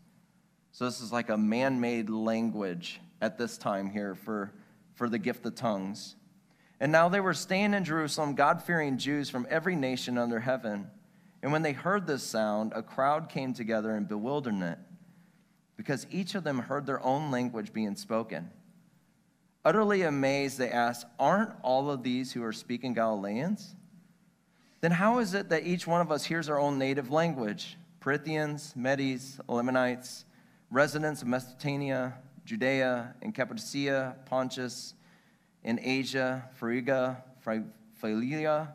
So 0.72 0.86
this 0.86 1.02
is 1.02 1.12
like 1.12 1.28
a 1.28 1.36
man 1.36 1.80
made 1.80 2.08
language 2.08 3.00
at 3.20 3.36
this 3.36 3.58
time 3.58 3.90
here 3.90 4.14
for, 4.14 4.52
for 4.94 5.08
the 5.08 5.18
gift 5.18 5.44
of 5.44 5.54
tongues. 5.54 6.16
And 6.80 6.92
now 6.92 7.08
they 7.08 7.20
were 7.20 7.34
staying 7.34 7.74
in 7.74 7.84
Jerusalem, 7.84 8.34
God 8.34 8.62
fearing 8.62 8.98
Jews 8.98 9.28
from 9.28 9.46
every 9.50 9.74
nation 9.74 10.16
under 10.16 10.40
heaven. 10.40 10.88
And 11.42 11.52
when 11.52 11.62
they 11.62 11.72
heard 11.72 12.06
this 12.06 12.22
sound, 12.22 12.72
a 12.74 12.82
crowd 12.82 13.28
came 13.28 13.52
together 13.52 13.96
in 13.96 14.04
bewilderment, 14.04 14.78
because 15.76 16.06
each 16.10 16.34
of 16.34 16.44
them 16.44 16.58
heard 16.58 16.86
their 16.86 17.02
own 17.02 17.30
language 17.30 17.72
being 17.72 17.96
spoken. 17.96 18.50
Utterly 19.64 20.02
amazed, 20.02 20.58
they 20.58 20.70
asked, 20.70 21.06
Aren't 21.18 21.52
all 21.62 21.90
of 21.90 22.02
these 22.02 22.32
who 22.32 22.42
are 22.44 22.52
speaking 22.52 22.94
Galileans? 22.94 23.74
Then 24.80 24.92
how 24.92 25.18
is 25.18 25.34
it 25.34 25.48
that 25.48 25.66
each 25.66 25.86
one 25.86 26.00
of 26.00 26.12
us 26.12 26.24
hears 26.24 26.48
our 26.48 26.58
own 26.58 26.78
native 26.78 27.10
language? 27.10 27.76
Parthians, 28.00 28.74
Medes, 28.76 29.40
Elamites, 29.48 30.24
residents 30.70 31.22
of 31.22 31.28
Mesopotamia, 31.28 32.14
Judea, 32.44 33.14
and 33.20 33.34
Cappadocia, 33.34 34.16
Pontus, 34.24 34.94
in 35.64 35.80
Asia, 35.82 36.48
Phrygia, 36.54 37.22
Phrygia, 37.40 38.72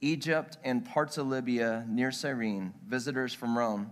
Egypt, 0.00 0.58
and 0.62 0.84
parts 0.84 1.16
of 1.18 1.26
Libya 1.26 1.86
near 1.88 2.10
Cyrene, 2.10 2.74
visitors 2.86 3.32
from 3.32 3.56
Rome, 3.56 3.90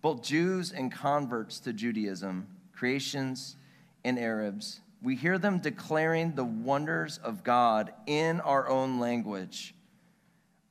both 0.00 0.22
Jews 0.22 0.72
and 0.72 0.90
converts 0.90 1.60
to 1.60 1.72
Judaism, 1.72 2.46
Cretans 2.72 3.56
and 4.04 4.18
Arabs. 4.18 4.80
We 5.02 5.16
hear 5.16 5.38
them 5.38 5.58
declaring 5.58 6.34
the 6.34 6.44
wonders 6.44 7.18
of 7.18 7.44
God 7.44 7.92
in 8.06 8.40
our 8.40 8.68
own 8.68 9.00
language. 9.00 9.74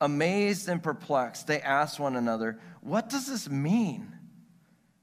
Amazed 0.00 0.68
and 0.68 0.82
perplexed, 0.82 1.46
they 1.46 1.60
asked 1.60 2.00
one 2.00 2.16
another, 2.16 2.58
What 2.80 3.08
does 3.08 3.28
this 3.28 3.48
mean? 3.48 4.12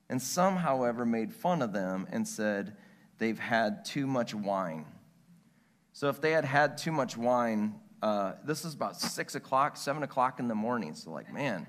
And 0.10 0.22
some, 0.22 0.58
however, 0.58 1.06
made 1.06 1.34
fun 1.34 1.62
of 1.62 1.74
them 1.74 2.08
and 2.12 2.28
said, 2.28 2.76
They've 3.20 3.40
had 3.40 3.86
too 3.86 4.08
much 4.08 4.34
wine. 4.34 4.86
So 5.98 6.10
if 6.10 6.22
they 6.22 6.30
had 6.30 6.46
had 6.46 6.78
too 6.78 6.92
much 6.92 7.18
wine, 7.18 7.74
uh, 8.04 8.34
this 8.46 8.66
is 8.66 8.76
about 8.76 9.02
six 9.02 9.34
o'clock, 9.34 9.76
seven 9.76 10.04
o'clock 10.04 10.40
in 10.40 10.48
the 10.48 10.54
morning. 10.54 10.94
So, 10.94 11.10
like, 11.10 11.34
man, 11.34 11.66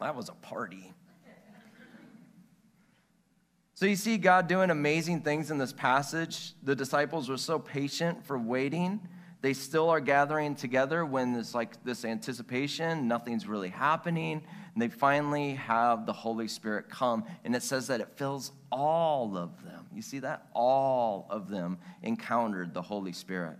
that 0.00 0.16
was 0.16 0.30
a 0.30 0.32
party. 0.32 0.94
So, 3.74 3.84
you 3.84 3.96
see 3.96 4.16
God 4.16 4.48
doing 4.48 4.70
amazing 4.70 5.20
things 5.20 5.50
in 5.50 5.58
this 5.58 5.74
passage. 5.74 6.54
The 6.62 6.74
disciples 6.74 7.28
were 7.28 7.36
so 7.36 7.58
patient 7.58 8.24
for 8.24 8.38
waiting. 8.38 9.06
They 9.42 9.52
still 9.52 9.90
are 9.90 10.00
gathering 10.00 10.54
together 10.54 11.04
when 11.04 11.34
there's 11.34 11.54
like 11.54 11.84
this 11.84 12.02
anticipation, 12.02 13.06
nothing's 13.06 13.46
really 13.46 13.68
happening. 13.68 14.42
And 14.72 14.80
they 14.80 14.88
finally 14.88 15.52
have 15.56 16.06
the 16.06 16.14
Holy 16.14 16.48
Spirit 16.48 16.88
come. 16.88 17.26
And 17.44 17.54
it 17.54 17.62
says 17.62 17.88
that 17.88 18.00
it 18.00 18.08
fills 18.16 18.52
all 18.72 19.36
of 19.36 19.62
them. 19.62 19.77
You 19.94 20.02
see 20.02 20.18
that? 20.20 20.48
All 20.54 21.26
of 21.30 21.48
them 21.48 21.78
encountered 22.02 22.74
the 22.74 22.82
Holy 22.82 23.12
Spirit, 23.12 23.56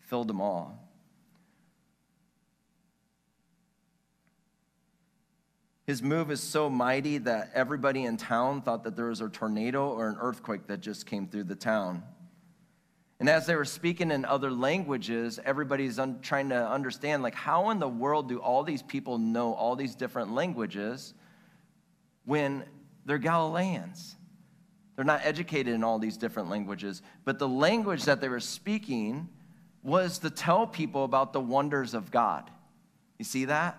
filled 0.00 0.28
them 0.28 0.40
all. 0.40 0.88
His 5.86 6.02
move 6.02 6.30
is 6.30 6.42
so 6.42 6.68
mighty 6.68 7.16
that 7.16 7.50
everybody 7.54 8.04
in 8.04 8.18
town 8.18 8.60
thought 8.60 8.84
that 8.84 8.94
there 8.94 9.06
was 9.06 9.22
a 9.22 9.28
tornado 9.30 9.88
or 9.88 10.08
an 10.08 10.18
earthquake 10.20 10.66
that 10.66 10.80
just 10.80 11.06
came 11.06 11.26
through 11.26 11.44
the 11.44 11.54
town. 11.54 12.02
And 13.20 13.28
as 13.28 13.46
they 13.46 13.56
were 13.56 13.64
speaking 13.64 14.10
in 14.10 14.26
other 14.26 14.50
languages, 14.50 15.40
everybody's 15.42 15.98
un- 15.98 16.20
trying 16.20 16.50
to 16.50 16.68
understand 16.68 17.22
like 17.22 17.34
how 17.34 17.70
in 17.70 17.78
the 17.78 17.88
world 17.88 18.28
do 18.28 18.38
all 18.38 18.62
these 18.64 18.82
people 18.82 19.16
know 19.16 19.54
all 19.54 19.76
these 19.76 19.94
different 19.94 20.34
languages 20.34 21.14
when 22.26 22.64
they're 23.06 23.16
Galileans? 23.16 24.17
They're 24.98 25.04
not 25.04 25.20
educated 25.22 25.74
in 25.74 25.84
all 25.84 26.00
these 26.00 26.16
different 26.16 26.50
languages, 26.50 27.02
but 27.24 27.38
the 27.38 27.46
language 27.46 28.02
that 28.06 28.20
they 28.20 28.28
were 28.28 28.40
speaking 28.40 29.28
was 29.84 30.18
to 30.18 30.28
tell 30.28 30.66
people 30.66 31.04
about 31.04 31.32
the 31.32 31.40
wonders 31.40 31.94
of 31.94 32.10
God. 32.10 32.50
You 33.16 33.24
see 33.24 33.44
that? 33.44 33.78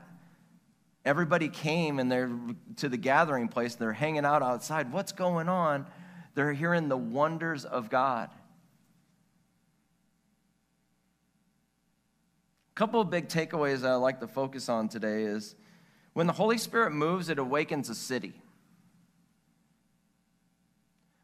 Everybody 1.04 1.50
came 1.50 2.00
and 2.00 2.10
they're 2.10 2.32
to 2.78 2.88
the 2.88 2.96
gathering 2.96 3.50
place, 3.50 3.76
they're 3.76 3.92
hanging 3.92 4.24
out 4.24 4.42
outside. 4.42 4.94
What's 4.94 5.12
going 5.12 5.50
on? 5.50 5.88
They're 6.36 6.54
hearing 6.54 6.88
the 6.88 6.96
wonders 6.96 7.66
of 7.66 7.90
God. 7.90 8.30
A 12.72 12.76
couple 12.76 13.02
of 13.02 13.10
big 13.10 13.28
takeaways 13.28 13.80
that 13.82 13.92
I 13.92 13.96
like 13.96 14.22
to 14.22 14.28
focus 14.30 14.70
on 14.70 14.88
today 14.88 15.24
is 15.24 15.56
when 16.14 16.28
the 16.28 16.34
Holy 16.34 16.58
Spirit 16.58 16.92
moves, 16.92 17.28
it 17.28 17.40
awakens 17.40 17.90
a 17.90 17.96
city. 17.96 18.36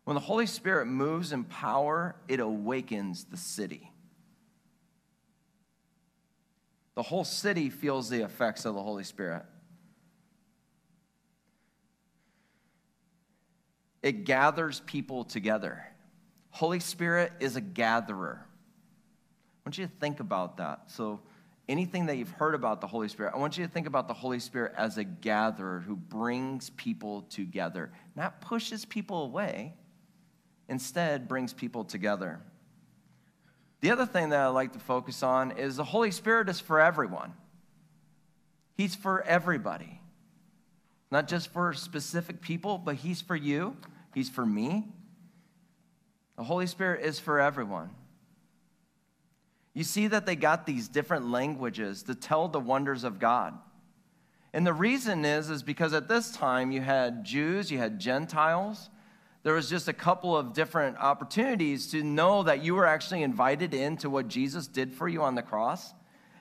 When 0.05 0.15
the 0.15 0.21
Holy 0.21 0.45
Spirit 0.45 0.85
moves 0.85 1.31
in 1.31 1.43
power, 1.43 2.15
it 2.27 2.39
awakens 2.39 3.25
the 3.25 3.37
city. 3.37 3.91
The 6.95 7.03
whole 7.03 7.25
city 7.25 7.69
feels 7.69 8.09
the 8.09 8.21
effects 8.23 8.65
of 8.65 8.75
the 8.75 8.81
Holy 8.81 9.03
Spirit. 9.03 9.45
it 14.05 14.23
gathers 14.23 14.83
people 14.85 15.23
together. 15.23 15.83
Holy 16.51 16.79
Spirit 16.79 17.33
is 17.39 17.55
a 17.55 17.61
gatherer. 17.61 18.45
I 18.45 19.67
want 19.67 19.79
you 19.79 19.87
to 19.87 19.91
think 19.99 20.19
about 20.19 20.57
that. 20.57 20.91
So, 20.91 21.21
anything 21.67 22.05
that 22.05 22.17
you've 22.17 22.29
heard 22.29 22.53
about 22.53 22.81
the 22.81 22.87
Holy 22.87 23.07
Spirit, 23.07 23.33
I 23.33 23.39
want 23.39 23.57
you 23.57 23.65
to 23.65 23.71
think 23.71 23.87
about 23.87 24.07
the 24.07 24.13
Holy 24.13 24.39
Spirit 24.39 24.73
as 24.77 24.99
a 24.99 25.03
gatherer 25.03 25.79
who 25.79 25.95
brings 25.95 26.69
people 26.69 27.23
together, 27.31 27.91
not 28.15 28.41
pushes 28.41 28.85
people 28.85 29.23
away, 29.23 29.73
instead, 30.67 31.27
brings 31.27 31.53
people 31.53 31.83
together. 31.83 32.39
The 33.81 33.91
other 33.91 34.05
thing 34.05 34.29
that 34.29 34.39
I 34.39 34.47
like 34.47 34.73
to 34.73 34.79
focus 34.79 35.21
on 35.21 35.51
is 35.51 35.75
the 35.75 35.83
Holy 35.83 36.11
Spirit 36.11 36.49
is 36.49 36.59
for 36.59 36.79
everyone. 36.79 37.33
He's 38.75 38.95
for 38.95 39.21
everybody. 39.23 40.01
Not 41.11 41.27
just 41.27 41.53
for 41.53 41.73
specific 41.73 42.41
people, 42.41 42.77
but 42.77 42.95
He's 42.95 43.21
for 43.21 43.35
you. 43.35 43.77
He's 44.13 44.29
for 44.29 44.45
me. 44.45 44.85
The 46.37 46.43
Holy 46.43 46.67
Spirit 46.67 47.05
is 47.05 47.19
for 47.19 47.39
everyone. 47.39 47.91
You 49.73 49.83
see 49.83 50.07
that 50.07 50.25
they 50.25 50.35
got 50.35 50.65
these 50.65 50.87
different 50.87 51.29
languages 51.29 52.03
to 52.03 52.15
tell 52.15 52.47
the 52.47 52.59
wonders 52.59 53.03
of 53.03 53.19
God. 53.19 53.53
And 54.53 54.65
the 54.65 54.73
reason 54.73 55.25
is 55.25 55.49
is 55.49 55.63
because 55.63 55.93
at 55.93 56.07
this 56.07 56.31
time 56.31 56.71
you 56.71 56.79
had 56.79 57.25
Jews, 57.25 57.69
you 57.69 57.77
had 57.77 57.99
Gentiles. 57.99 58.89
There 59.45 59.53
was 59.53 59.69
just 59.69 59.87
a 59.87 59.93
couple 59.93 60.35
of 60.35 60.53
different 60.53 60.97
opportunities 60.97 61.91
to 61.91 62.01
know 62.01 62.41
that 62.41 62.63
you 62.63 62.73
were 62.73 62.87
actually 62.87 63.21
invited 63.21 63.75
into 63.75 64.09
what 64.09 64.27
Jesus 64.27 64.65
did 64.65 64.91
for 64.91 65.07
you 65.07 65.21
on 65.21 65.35
the 65.35 65.43
cross. 65.43 65.93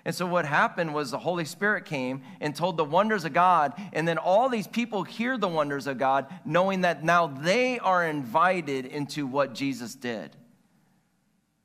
And 0.07 0.15
so 0.15 0.25
what 0.25 0.47
happened 0.47 0.95
was 0.95 1.11
the 1.11 1.19
Holy 1.19 1.45
Spirit 1.45 1.85
came 1.85 2.23
and 2.41 2.57
told 2.57 2.79
the 2.79 2.85
wonders 2.85 3.27
of 3.27 3.35
God, 3.35 3.75
and 3.93 4.09
then 4.09 4.17
all 4.17 4.49
these 4.49 4.67
people 4.67 5.03
hear 5.03 5.37
the 5.37 5.49
wonders 5.49 5.87
of 5.87 5.99
God, 5.99 6.33
knowing 6.47 6.81
that 6.81 7.05
now 7.05 7.27
they 7.27 7.79
are 7.79 8.07
invited 8.07 8.87
into 8.87 9.27
what 9.27 9.55
Jesus 9.55 9.95
did. 9.95 10.35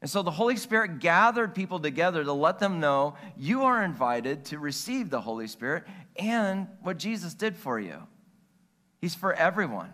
And 0.01 0.12
so 0.12 0.24
the 0.24 0.31
Holy 0.31 0.58
Spirit 0.58 1.00
gathered 1.00 1.55
people 1.55 1.79
together 1.79 2.22
to 2.22 2.34
let 2.34 2.60
them 2.60 2.81
know 2.81 3.15
you 3.38 3.63
are 3.63 3.81
invited 3.81 4.43
to 4.46 4.60
receive 4.60 5.10
the 5.10 5.22
Holy 5.22 5.48
Spirit 5.48 5.86
and 6.17 6.67
what 6.81 6.98
Jesus 6.98 7.34
did 7.34 7.55
for 7.55 7.79
you. 7.79 7.96
He's 9.00 9.15
for 9.15 9.31
everyone. 9.31 9.93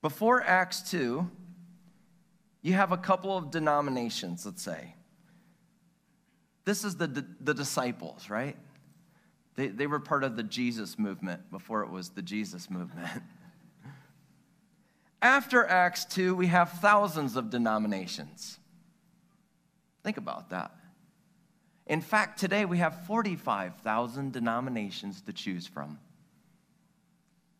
Before 0.00 0.42
Acts 0.42 0.88
2, 0.90 1.28
you 2.62 2.72
have 2.74 2.92
a 2.92 2.96
couple 2.96 3.36
of 3.36 3.50
denominations, 3.50 4.46
let's 4.46 4.62
say. 4.62 4.94
This 6.64 6.84
is 6.84 6.96
the, 6.96 7.26
the 7.40 7.54
disciples, 7.54 8.30
right? 8.30 8.56
They, 9.56 9.68
they 9.68 9.86
were 9.86 9.98
part 9.98 10.22
of 10.22 10.36
the 10.36 10.42
Jesus 10.42 10.98
movement 10.98 11.50
before 11.50 11.82
it 11.82 11.90
was 11.90 12.10
the 12.10 12.22
Jesus 12.22 12.70
movement. 12.70 13.08
After 15.22 15.66
Acts 15.66 16.04
2, 16.04 16.36
we 16.36 16.46
have 16.46 16.70
thousands 16.72 17.36
of 17.36 17.50
denominations. 17.50 18.58
Think 20.04 20.16
about 20.16 20.50
that. 20.50 20.70
In 21.88 22.00
fact, 22.00 22.38
today 22.38 22.66
we 22.66 22.78
have 22.78 23.06
45,000 23.06 24.32
denominations 24.32 25.22
to 25.22 25.32
choose 25.32 25.66
from. 25.66 25.98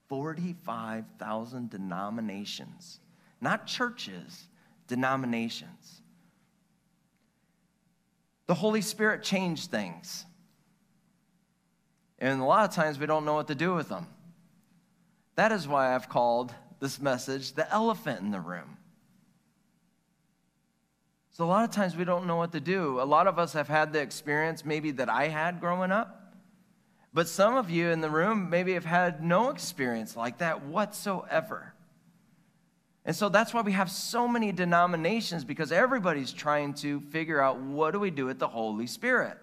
45,000 0.08 1.70
denominations, 1.70 3.00
not 3.40 3.66
churches, 3.66 4.48
denominations. 4.86 6.02
The 8.46 8.54
Holy 8.54 8.80
Spirit 8.80 9.22
changed 9.22 9.70
things. 9.70 10.24
And 12.18 12.40
a 12.40 12.44
lot 12.44 12.68
of 12.68 12.74
times 12.74 12.98
we 12.98 13.06
don't 13.06 13.24
know 13.24 13.34
what 13.34 13.48
to 13.48 13.54
do 13.54 13.74
with 13.74 13.88
them. 13.88 14.06
That 15.36 15.52
is 15.52 15.68
why 15.68 15.94
I've 15.94 16.08
called 16.08 16.52
this 16.80 17.00
message 17.00 17.52
the 17.52 17.70
elephant 17.72 18.20
in 18.20 18.30
the 18.30 18.40
room. 18.40 18.76
So, 21.30 21.44
a 21.44 21.46
lot 21.46 21.62
of 21.62 21.70
times 21.70 21.94
we 21.94 22.04
don't 22.04 22.26
know 22.26 22.34
what 22.34 22.50
to 22.52 22.60
do. 22.60 23.00
A 23.00 23.04
lot 23.04 23.28
of 23.28 23.38
us 23.38 23.52
have 23.52 23.68
had 23.68 23.92
the 23.92 24.00
experience 24.00 24.64
maybe 24.64 24.90
that 24.92 25.08
I 25.08 25.28
had 25.28 25.60
growing 25.60 25.92
up 25.92 26.17
but 27.12 27.28
some 27.28 27.56
of 27.56 27.70
you 27.70 27.88
in 27.88 28.00
the 28.00 28.10
room 28.10 28.50
maybe 28.50 28.74
have 28.74 28.84
had 28.84 29.22
no 29.22 29.50
experience 29.50 30.16
like 30.16 30.38
that 30.38 30.64
whatsoever. 30.64 31.74
And 33.04 33.16
so 33.16 33.30
that's 33.30 33.54
why 33.54 33.62
we 33.62 33.72
have 33.72 33.90
so 33.90 34.28
many 34.28 34.52
denominations 34.52 35.44
because 35.44 35.72
everybody's 35.72 36.32
trying 36.32 36.74
to 36.74 37.00
figure 37.00 37.40
out 37.40 37.58
what 37.58 37.92
do 37.92 38.00
we 38.00 38.10
do 38.10 38.26
with 38.26 38.38
the 38.38 38.48
Holy 38.48 38.86
Spirit. 38.86 39.38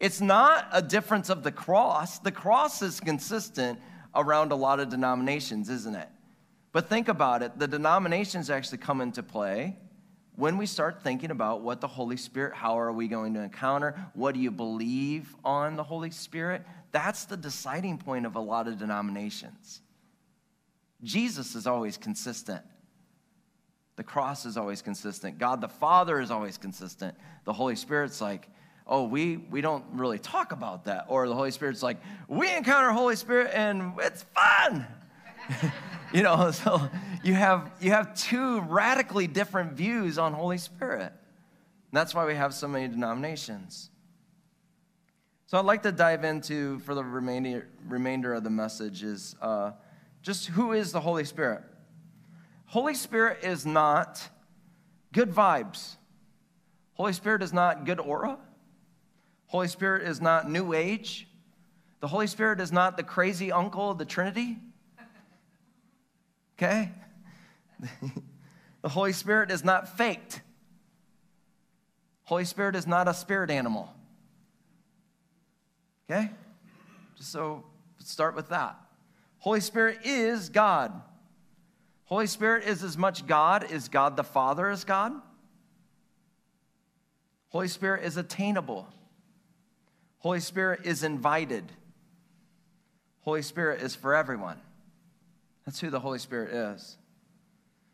It's 0.00 0.20
not 0.20 0.68
a 0.72 0.80
difference 0.80 1.28
of 1.28 1.42
the 1.42 1.52
cross. 1.52 2.18
The 2.18 2.32
cross 2.32 2.80
is 2.80 2.98
consistent 2.98 3.78
around 4.14 4.52
a 4.52 4.56
lot 4.56 4.80
of 4.80 4.88
denominations, 4.88 5.68
isn't 5.68 5.94
it? 5.94 6.08
But 6.72 6.88
think 6.88 7.08
about 7.08 7.42
it 7.42 7.58
the 7.58 7.68
denominations 7.68 8.48
actually 8.48 8.78
come 8.78 9.00
into 9.00 9.22
play 9.22 9.76
when 10.42 10.58
we 10.58 10.66
start 10.66 11.04
thinking 11.04 11.30
about 11.30 11.60
what 11.60 11.80
the 11.80 11.86
Holy 11.86 12.16
Spirit, 12.16 12.52
how 12.52 12.76
are 12.76 12.90
we 12.90 13.06
going 13.06 13.32
to 13.32 13.40
encounter, 13.40 13.94
what 14.12 14.34
do 14.34 14.40
you 14.40 14.50
believe 14.50 15.36
on 15.44 15.76
the 15.76 15.84
Holy 15.84 16.10
Spirit, 16.10 16.66
that's 16.90 17.26
the 17.26 17.36
deciding 17.36 17.96
point 17.96 18.26
of 18.26 18.34
a 18.34 18.40
lot 18.40 18.66
of 18.66 18.76
denominations. 18.76 19.82
Jesus 21.00 21.54
is 21.54 21.68
always 21.68 21.96
consistent. 21.96 22.60
The 23.94 24.02
cross 24.02 24.44
is 24.44 24.56
always 24.56 24.82
consistent. 24.82 25.38
God 25.38 25.60
the 25.60 25.68
Father 25.68 26.20
is 26.20 26.32
always 26.32 26.58
consistent. 26.58 27.14
The 27.44 27.52
Holy 27.52 27.76
Spirit's 27.76 28.20
like, 28.20 28.48
oh, 28.84 29.04
we, 29.04 29.36
we 29.36 29.60
don't 29.60 29.84
really 29.92 30.18
talk 30.18 30.50
about 30.50 30.86
that. 30.86 31.04
Or 31.06 31.28
the 31.28 31.36
Holy 31.36 31.52
Spirit's 31.52 31.84
like, 31.84 31.98
we 32.26 32.52
encounter 32.52 32.90
Holy 32.90 33.14
Spirit 33.14 33.52
and 33.54 33.92
it's 34.00 34.24
fun. 34.34 34.88
you 36.12 36.22
know, 36.22 36.50
so 36.50 36.88
you 37.22 37.34
have, 37.34 37.70
you 37.80 37.90
have 37.90 38.14
two 38.14 38.60
radically 38.62 39.26
different 39.26 39.72
views 39.72 40.18
on 40.18 40.32
Holy 40.32 40.58
Spirit. 40.58 41.12
And 41.12 41.98
that's 41.98 42.14
why 42.14 42.24
we 42.26 42.34
have 42.34 42.54
so 42.54 42.68
many 42.68 42.88
denominations. 42.88 43.90
So 45.46 45.58
I'd 45.58 45.66
like 45.66 45.82
to 45.82 45.92
dive 45.92 46.24
into, 46.24 46.78
for 46.80 46.94
the 46.94 47.04
remainder, 47.04 47.68
remainder 47.86 48.32
of 48.32 48.44
the 48.44 48.50
message, 48.50 49.02
is 49.02 49.36
uh, 49.42 49.72
Just 50.22 50.46
who 50.46 50.72
is 50.72 50.92
the 50.92 51.00
Holy 51.00 51.24
Spirit? 51.24 51.62
Holy 52.66 52.94
Spirit 52.94 53.44
is 53.44 53.66
not 53.66 54.26
good 55.12 55.30
vibes. 55.30 55.96
Holy 56.94 57.12
Spirit 57.12 57.42
is 57.42 57.52
not 57.52 57.84
good 57.84 58.00
aura. 58.00 58.38
Holy 59.48 59.68
Spirit 59.68 60.08
is 60.08 60.22
not 60.22 60.50
new 60.50 60.72
age. 60.72 61.28
The 62.00 62.08
Holy 62.08 62.26
Spirit 62.26 62.58
is 62.58 62.72
not 62.72 62.96
the 62.96 63.02
crazy 63.02 63.52
uncle 63.52 63.90
of 63.90 63.98
the 63.98 64.06
Trinity. 64.06 64.56
Okay? 66.56 66.90
the 68.82 68.88
Holy 68.88 69.12
Spirit 69.12 69.50
is 69.50 69.64
not 69.64 69.96
faked. 69.96 70.40
Holy 72.24 72.44
Spirit 72.44 72.76
is 72.76 72.86
not 72.86 73.08
a 73.08 73.14
spirit 73.14 73.50
animal. 73.50 73.92
Okay? 76.10 76.30
Just 77.16 77.30
so 77.30 77.64
start 77.98 78.34
with 78.34 78.48
that. 78.50 78.76
Holy 79.38 79.60
Spirit 79.60 79.98
is 80.04 80.48
God. 80.48 80.92
Holy 82.04 82.26
Spirit 82.26 82.64
is 82.64 82.84
as 82.84 82.96
much 82.96 83.26
God 83.26 83.64
as 83.64 83.88
God 83.88 84.16
the 84.16 84.24
Father 84.24 84.70
is 84.70 84.84
God. 84.84 85.12
Holy 87.48 87.68
Spirit 87.68 88.04
is 88.04 88.16
attainable. 88.16 88.88
Holy 90.18 90.40
Spirit 90.40 90.80
is 90.84 91.02
invited. 91.02 91.72
Holy 93.22 93.42
Spirit 93.42 93.82
is 93.82 93.94
for 93.94 94.14
everyone. 94.14 94.60
That's 95.64 95.80
who 95.80 95.90
the 95.90 96.00
Holy 96.00 96.18
Spirit 96.18 96.52
is. 96.52 96.96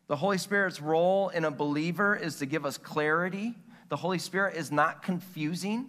The 0.06 0.16
Holy 0.16 0.38
Spirit's 0.38 0.80
role 0.80 1.28
in 1.28 1.44
a 1.44 1.50
believer 1.50 2.16
is 2.16 2.36
to 2.36 2.46
give 2.46 2.64
us 2.64 2.78
clarity. 2.78 3.54
The 3.90 3.96
Holy 3.96 4.18
Spirit 4.18 4.56
is 4.56 4.72
not 4.72 5.02
confusing. 5.02 5.86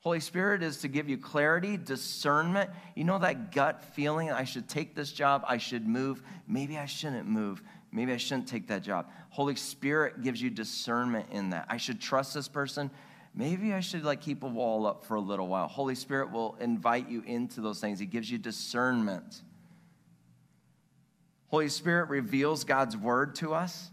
Holy 0.00 0.20
Spirit 0.20 0.62
is 0.62 0.78
to 0.78 0.88
give 0.88 1.08
you 1.08 1.16
clarity, 1.16 1.78
discernment. 1.78 2.68
You 2.94 3.04
know 3.04 3.18
that 3.20 3.52
gut 3.52 3.82
feeling, 3.94 4.30
I 4.30 4.44
should 4.44 4.68
take 4.68 4.94
this 4.94 5.12
job, 5.12 5.44
I 5.48 5.56
should 5.56 5.88
move. 5.88 6.22
Maybe 6.46 6.76
I 6.76 6.84
shouldn't 6.84 7.26
move. 7.26 7.62
Maybe 7.90 8.12
I 8.12 8.18
shouldn't 8.18 8.48
take 8.48 8.68
that 8.68 8.82
job. 8.82 9.08
Holy 9.30 9.56
Spirit 9.56 10.22
gives 10.22 10.42
you 10.42 10.50
discernment 10.50 11.28
in 11.30 11.50
that. 11.50 11.64
I 11.70 11.78
should 11.78 12.02
trust 12.02 12.34
this 12.34 12.48
person. 12.48 12.90
Maybe 13.34 13.72
I 13.72 13.80
should 13.80 14.04
like 14.04 14.20
keep 14.20 14.42
a 14.42 14.46
wall 14.46 14.86
up 14.86 15.06
for 15.06 15.14
a 15.14 15.20
little 15.20 15.48
while. 15.48 15.68
Holy 15.68 15.94
Spirit 15.94 16.30
will 16.30 16.56
invite 16.60 17.08
you 17.08 17.22
into 17.22 17.62
those 17.62 17.80
things. 17.80 17.98
He 17.98 18.04
gives 18.04 18.30
you 18.30 18.36
discernment. 18.36 19.40
Holy 21.54 21.68
Spirit 21.68 22.08
reveals 22.08 22.64
God's 22.64 22.96
word 22.96 23.36
to 23.36 23.54
us. 23.54 23.92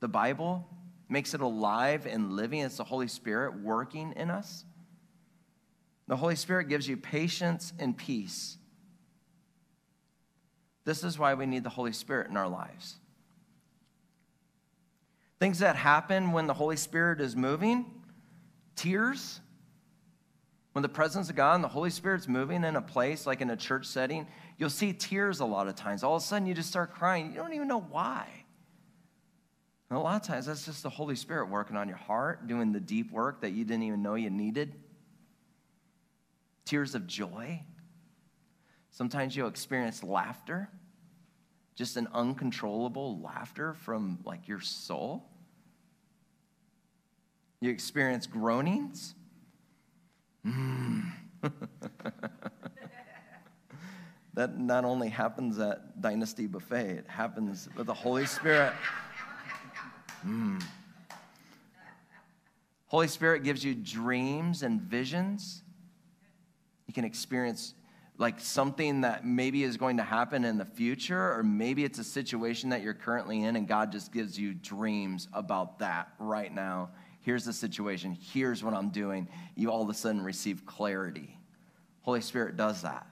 The 0.00 0.08
Bible 0.08 0.66
makes 1.08 1.32
it 1.32 1.40
alive 1.40 2.06
and 2.06 2.32
living. 2.32 2.58
It's 2.58 2.78
the 2.78 2.82
Holy 2.82 3.06
Spirit 3.06 3.62
working 3.62 4.14
in 4.16 4.30
us. 4.30 4.64
The 6.08 6.16
Holy 6.16 6.34
Spirit 6.34 6.68
gives 6.68 6.88
you 6.88 6.96
patience 6.96 7.72
and 7.78 7.96
peace. 7.96 8.58
This 10.84 11.04
is 11.04 11.16
why 11.16 11.34
we 11.34 11.46
need 11.46 11.62
the 11.62 11.70
Holy 11.70 11.92
Spirit 11.92 12.30
in 12.30 12.36
our 12.36 12.48
lives. 12.48 12.96
Things 15.38 15.60
that 15.60 15.76
happen 15.76 16.32
when 16.32 16.48
the 16.48 16.54
Holy 16.54 16.76
Spirit 16.76 17.20
is 17.20 17.36
moving, 17.36 17.86
tears. 18.74 19.38
When 20.72 20.82
the 20.82 20.88
presence 20.88 21.30
of 21.30 21.36
God 21.36 21.54
and 21.54 21.62
the 21.64 21.68
Holy 21.68 21.90
Spirit's 21.90 22.26
moving 22.26 22.64
in 22.64 22.74
a 22.74 22.82
place, 22.82 23.24
like 23.24 23.40
in 23.40 23.50
a 23.50 23.56
church 23.56 23.86
setting, 23.86 24.26
you'll 24.58 24.68
see 24.68 24.92
tears 24.92 25.40
a 25.40 25.44
lot 25.46 25.68
of 25.68 25.76
times. 25.76 26.02
All 26.04 26.16
of 26.16 26.22
a 26.22 26.24
sudden, 26.26 26.46
you 26.46 26.52
just 26.52 26.68
start 26.68 26.92
crying. 26.92 27.30
You 27.30 27.38
don't 27.38 27.54
even 27.54 27.68
know 27.68 27.80
why. 27.80 28.26
And 29.88 29.98
a 29.98 30.02
lot 30.02 30.20
of 30.20 30.26
times, 30.26 30.46
that's 30.46 30.66
just 30.66 30.82
the 30.82 30.90
Holy 30.90 31.16
Spirit 31.16 31.48
working 31.48 31.76
on 31.76 31.88
your 31.88 31.96
heart, 31.96 32.46
doing 32.46 32.72
the 32.72 32.80
deep 32.80 33.10
work 33.10 33.40
that 33.40 33.52
you 33.52 33.64
didn't 33.64 33.84
even 33.84 34.02
know 34.02 34.16
you 34.16 34.28
needed 34.28 34.74
tears 36.66 36.94
of 36.94 37.06
joy. 37.06 37.62
Sometimes 38.90 39.34
you'll 39.34 39.48
experience 39.48 40.02
laughter, 40.02 40.68
just 41.74 41.96
an 41.96 42.08
uncontrollable 42.12 43.20
laughter 43.20 43.72
from 43.72 44.18
like 44.24 44.46
your 44.46 44.60
soul. 44.60 45.24
You 47.60 47.70
experience 47.70 48.26
groanings. 48.26 49.14
Mm. 50.46 51.12
that 54.38 54.56
not 54.56 54.84
only 54.84 55.08
happens 55.08 55.58
at 55.58 56.00
Dynasty 56.00 56.46
Buffet, 56.46 56.90
it 56.90 57.08
happens 57.08 57.68
with 57.76 57.88
the 57.88 57.94
Holy 57.94 58.24
Spirit. 58.24 58.72
Mm. 60.24 60.62
Holy 62.86 63.08
Spirit 63.08 63.42
gives 63.42 63.64
you 63.64 63.74
dreams 63.74 64.62
and 64.62 64.80
visions. 64.80 65.64
You 66.86 66.94
can 66.94 67.04
experience 67.04 67.74
like 68.16 68.38
something 68.38 69.00
that 69.00 69.26
maybe 69.26 69.64
is 69.64 69.76
going 69.76 69.96
to 69.96 70.04
happen 70.04 70.44
in 70.44 70.56
the 70.56 70.64
future, 70.64 71.36
or 71.36 71.42
maybe 71.42 71.82
it's 71.82 71.98
a 71.98 72.04
situation 72.04 72.70
that 72.70 72.80
you're 72.80 72.94
currently 72.94 73.42
in, 73.42 73.56
and 73.56 73.66
God 73.66 73.90
just 73.90 74.12
gives 74.12 74.38
you 74.38 74.54
dreams 74.54 75.26
about 75.32 75.80
that 75.80 76.12
right 76.20 76.54
now. 76.54 76.90
Here's 77.22 77.44
the 77.44 77.52
situation. 77.52 78.16
Here's 78.32 78.62
what 78.62 78.72
I'm 78.72 78.90
doing. 78.90 79.28
You 79.56 79.72
all 79.72 79.82
of 79.82 79.88
a 79.88 79.94
sudden 79.94 80.22
receive 80.22 80.64
clarity. 80.64 81.36
Holy 82.02 82.20
Spirit 82.20 82.56
does 82.56 82.82
that. 82.82 83.04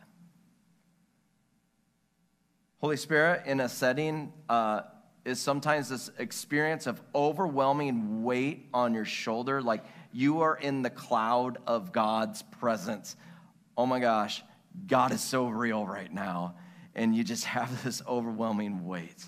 Holy 2.80 2.96
Spirit 2.96 3.46
in 3.46 3.60
a 3.60 3.68
setting 3.68 4.32
uh, 4.48 4.82
is 5.24 5.40
sometimes 5.40 5.88
this 5.88 6.10
experience 6.18 6.86
of 6.86 7.00
overwhelming 7.14 8.22
weight 8.22 8.68
on 8.72 8.94
your 8.94 9.04
shoulder, 9.04 9.62
like 9.62 9.84
you 10.12 10.40
are 10.40 10.56
in 10.56 10.82
the 10.82 10.90
cloud 10.90 11.58
of 11.66 11.92
God's 11.92 12.42
presence 12.42 13.16
oh 13.76 13.86
my 13.86 14.00
gosh, 14.00 14.42
God 14.86 15.12
is 15.12 15.20
so 15.20 15.48
real 15.48 15.86
right 15.86 16.12
now. 16.12 16.54
And 16.94 17.14
you 17.14 17.24
just 17.24 17.44
have 17.56 17.84
this 17.84 18.02
overwhelming 18.06 18.86
weight. 18.86 19.24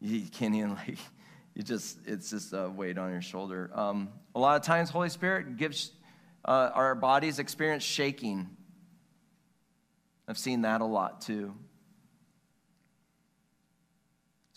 You 0.00 0.22
can't 0.22 0.54
even, 0.54 0.74
like, 0.74 0.98
you 1.54 1.62
just, 1.62 1.98
it's 2.06 2.30
just 2.30 2.52
a 2.52 2.68
weight 2.68 2.98
on 2.98 3.12
your 3.12 3.22
shoulder. 3.22 3.70
Um, 3.74 4.08
a 4.34 4.38
lot 4.38 4.56
of 4.56 4.62
times, 4.62 4.90
Holy 4.90 5.10
Spirit 5.10 5.56
gives 5.56 5.92
uh, 6.44 6.70
our 6.74 6.94
bodies 6.94 7.38
experience 7.38 7.82
shaking. 7.82 8.48
I've 10.26 10.38
seen 10.38 10.62
that 10.62 10.80
a 10.80 10.84
lot 10.84 11.20
too. 11.20 11.54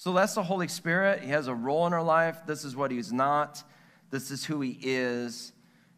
So 0.06 0.14
that's 0.14 0.36
the 0.36 0.44
Holy 0.44 0.68
Spirit. 0.68 1.24
He 1.24 1.30
has 1.30 1.48
a 1.48 1.56
role 1.56 1.88
in 1.88 1.94
our 1.94 2.04
life. 2.04 2.42
This 2.46 2.64
is 2.64 2.76
what 2.76 2.92
he's 2.92 3.12
not, 3.12 3.64
this 4.12 4.30
is 4.30 4.46
who 4.46 4.62
he 4.62 4.78
is. 4.84 5.52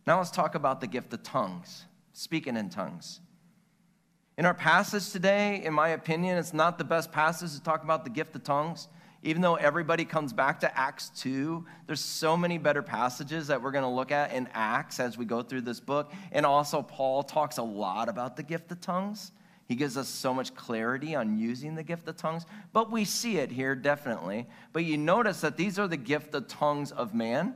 Now 0.06 0.20
let's 0.20 0.32
talk 0.32 0.56
about 0.56 0.80
the 0.80 0.88
gift 0.88 1.12
of 1.12 1.24
tongues 1.24 1.84
speaking 2.14 2.56
in 2.56 2.70
tongues. 2.70 3.20
In 4.38 4.46
our 4.46 4.54
passage 4.54 5.12
today, 5.12 5.62
in 5.62 5.74
my 5.74 5.90
opinion, 5.90 6.38
it's 6.38 6.54
not 6.54 6.78
the 6.78 6.86
best 6.86 7.12
passage 7.12 7.52
to 7.52 7.62
talk 7.62 7.84
about 7.84 8.06
the 8.06 8.10
gift 8.10 8.34
of 8.34 8.46
tongues. 8.46 8.88
Even 9.24 9.42
though 9.42 9.56
everybody 9.56 10.06
comes 10.06 10.32
back 10.32 10.62
to 10.62 10.78
Acts 10.78 11.10
2, 11.18 11.66
there's 11.86 12.00
so 12.00 12.38
many 12.38 12.58
better 12.58 12.82
passages 12.82 13.48
that 13.48 13.62
we're 13.62 13.72
going 13.72 13.84
to 13.84 13.90
look 13.90 14.14
at 14.14 14.32
in 14.32 14.48
Acts 14.54 15.02
as 15.02 15.18
we 15.18 15.26
go 15.26 15.42
through 15.42 15.62
this 15.62 15.82
book. 15.82 16.14
And 16.32 16.46
also, 16.46 16.82
Paul 16.82 17.24
talks 17.24 17.58
a 17.58 17.64
lot 17.64 18.08
about 18.08 18.38
the 18.38 18.44
gift 18.44 18.72
of 18.72 18.80
tongues. 18.80 19.34
He 19.68 19.76
gives 19.76 19.98
us 19.98 20.08
so 20.08 20.34
much 20.34 20.56
clarity 20.56 21.14
on 21.14 21.38
using 21.38 21.76
the 21.76 21.84
gift 21.84 22.08
of 22.08 22.16
tongues, 22.16 22.46
but 22.72 22.90
we 22.90 23.04
see 23.04 23.38
it 23.38 23.52
here 23.52 23.76
definitely. 23.76 24.48
But 24.72 24.86
you 24.86 24.98
notice 24.98 25.42
that 25.42 25.58
these 25.58 25.78
are 25.78 25.90
the 25.90 25.98
gift 25.98 26.34
of 26.36 26.48
tongues 26.48 26.92
of 26.94 27.14
man. 27.14 27.56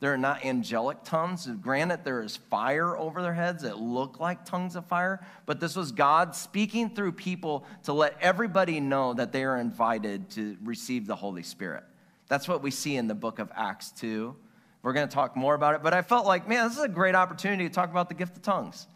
They're 0.00 0.16
not 0.16 0.42
angelic 0.46 1.04
tongues. 1.04 1.46
Granted, 1.60 2.02
there 2.02 2.22
is 2.22 2.34
fire 2.34 2.96
over 2.96 3.20
their 3.20 3.34
heads 3.34 3.62
that 3.64 3.78
look 3.78 4.18
like 4.18 4.46
tongues 4.46 4.74
of 4.74 4.86
fire, 4.86 5.22
but 5.44 5.60
this 5.60 5.76
was 5.76 5.92
God 5.92 6.34
speaking 6.34 6.94
through 6.94 7.12
people 7.12 7.66
to 7.82 7.92
let 7.92 8.16
everybody 8.22 8.80
know 8.80 9.12
that 9.12 9.30
they 9.30 9.44
are 9.44 9.58
invited 9.58 10.30
to 10.30 10.56
receive 10.64 11.06
the 11.06 11.16
Holy 11.16 11.42
Spirit. 11.42 11.84
That's 12.28 12.48
what 12.48 12.62
we 12.62 12.70
see 12.70 12.96
in 12.96 13.06
the 13.08 13.14
book 13.14 13.38
of 13.38 13.52
Acts 13.54 13.90
2. 13.90 14.34
We're 14.82 14.94
going 14.94 15.06
to 15.06 15.14
talk 15.14 15.36
more 15.36 15.54
about 15.54 15.74
it, 15.74 15.82
but 15.82 15.92
I 15.92 16.00
felt 16.00 16.24
like, 16.24 16.48
man, 16.48 16.66
this 16.66 16.78
is 16.78 16.84
a 16.84 16.88
great 16.88 17.14
opportunity 17.14 17.68
to 17.68 17.74
talk 17.74 17.90
about 17.90 18.08
the 18.08 18.14
gift 18.14 18.38
of 18.38 18.42
tongues. 18.42 18.86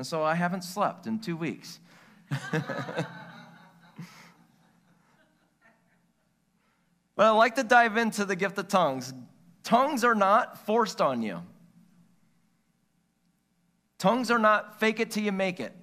And 0.00 0.06
so 0.06 0.22
I 0.22 0.34
haven't 0.34 0.64
slept 0.64 1.06
in 1.06 1.18
two 1.18 1.36
weeks. 1.36 1.78
but 2.30 3.04
I'd 7.18 7.30
like 7.32 7.56
to 7.56 7.62
dive 7.62 7.98
into 7.98 8.24
the 8.24 8.34
gift 8.34 8.56
of 8.56 8.68
tongues. 8.68 9.12
Tongues 9.62 10.02
are 10.02 10.14
not 10.14 10.64
forced 10.64 11.02
on 11.02 11.20
you. 11.20 11.42
Tongues 13.98 14.30
are 14.30 14.38
not 14.38 14.80
fake 14.80 15.00
it 15.00 15.10
till 15.10 15.22
you 15.22 15.32
make 15.32 15.60
it. 15.60 15.76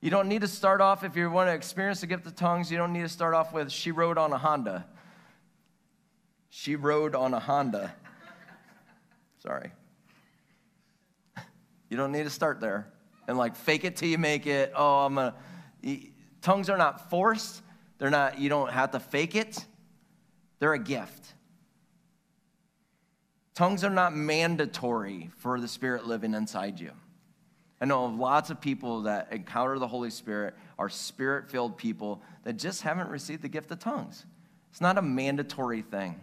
You 0.00 0.10
don't 0.10 0.28
need 0.28 0.42
to 0.42 0.48
start 0.48 0.80
off, 0.80 1.02
if 1.02 1.16
you 1.16 1.28
want 1.32 1.48
to 1.48 1.54
experience 1.54 2.00
the 2.00 2.06
gift 2.06 2.28
of 2.28 2.36
tongues, 2.36 2.70
you 2.70 2.78
don't 2.78 2.92
need 2.92 3.02
to 3.02 3.08
start 3.08 3.34
off 3.34 3.52
with, 3.52 3.72
she 3.72 3.90
rode 3.90 4.18
on 4.18 4.32
a 4.32 4.38
Honda. 4.38 4.86
She 6.48 6.76
rode 6.76 7.16
on 7.16 7.34
a 7.34 7.40
Honda. 7.40 7.92
Sorry. 9.40 9.72
You 11.92 11.98
don't 11.98 12.10
need 12.10 12.22
to 12.22 12.30
start 12.30 12.58
there 12.58 12.90
and 13.28 13.36
like 13.36 13.54
fake 13.54 13.84
it 13.84 13.96
till 13.96 14.08
you 14.08 14.16
make 14.16 14.46
it. 14.46 14.72
Oh, 14.74 15.04
I'm 15.04 15.14
gonna. 15.16 15.34
Tongues 16.40 16.70
are 16.70 16.78
not 16.78 17.10
forced. 17.10 17.60
They're 17.98 18.08
not, 18.08 18.38
you 18.38 18.48
don't 18.48 18.72
have 18.72 18.92
to 18.92 18.98
fake 18.98 19.34
it. 19.34 19.62
They're 20.58 20.72
a 20.72 20.78
gift. 20.78 21.34
Tongues 23.54 23.84
are 23.84 23.90
not 23.90 24.16
mandatory 24.16 25.32
for 25.36 25.60
the 25.60 25.68
Spirit 25.68 26.06
living 26.06 26.32
inside 26.32 26.80
you. 26.80 26.92
I 27.78 27.84
know 27.84 28.06
of 28.06 28.14
lots 28.14 28.48
of 28.48 28.58
people 28.58 29.02
that 29.02 29.30
encounter 29.30 29.78
the 29.78 29.86
Holy 29.86 30.08
Spirit 30.08 30.54
are 30.78 30.88
spirit 30.88 31.50
filled 31.50 31.76
people 31.76 32.22
that 32.44 32.54
just 32.54 32.80
haven't 32.80 33.10
received 33.10 33.42
the 33.42 33.50
gift 33.50 33.70
of 33.70 33.80
tongues. 33.80 34.24
It's 34.70 34.80
not 34.80 34.96
a 34.96 35.02
mandatory 35.02 35.82
thing. 35.82 36.18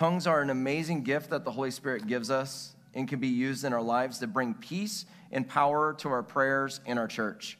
Tongues 0.00 0.26
are 0.26 0.40
an 0.40 0.48
amazing 0.48 1.02
gift 1.02 1.28
that 1.28 1.44
the 1.44 1.50
Holy 1.50 1.70
Spirit 1.70 2.06
gives 2.06 2.30
us 2.30 2.74
and 2.94 3.06
can 3.06 3.20
be 3.20 3.28
used 3.28 3.66
in 3.66 3.74
our 3.74 3.82
lives 3.82 4.18
to 4.20 4.26
bring 4.26 4.54
peace 4.54 5.04
and 5.30 5.46
power 5.46 5.92
to 5.98 6.08
our 6.08 6.22
prayers 6.22 6.80
and 6.86 6.98
our 6.98 7.06
church. 7.06 7.58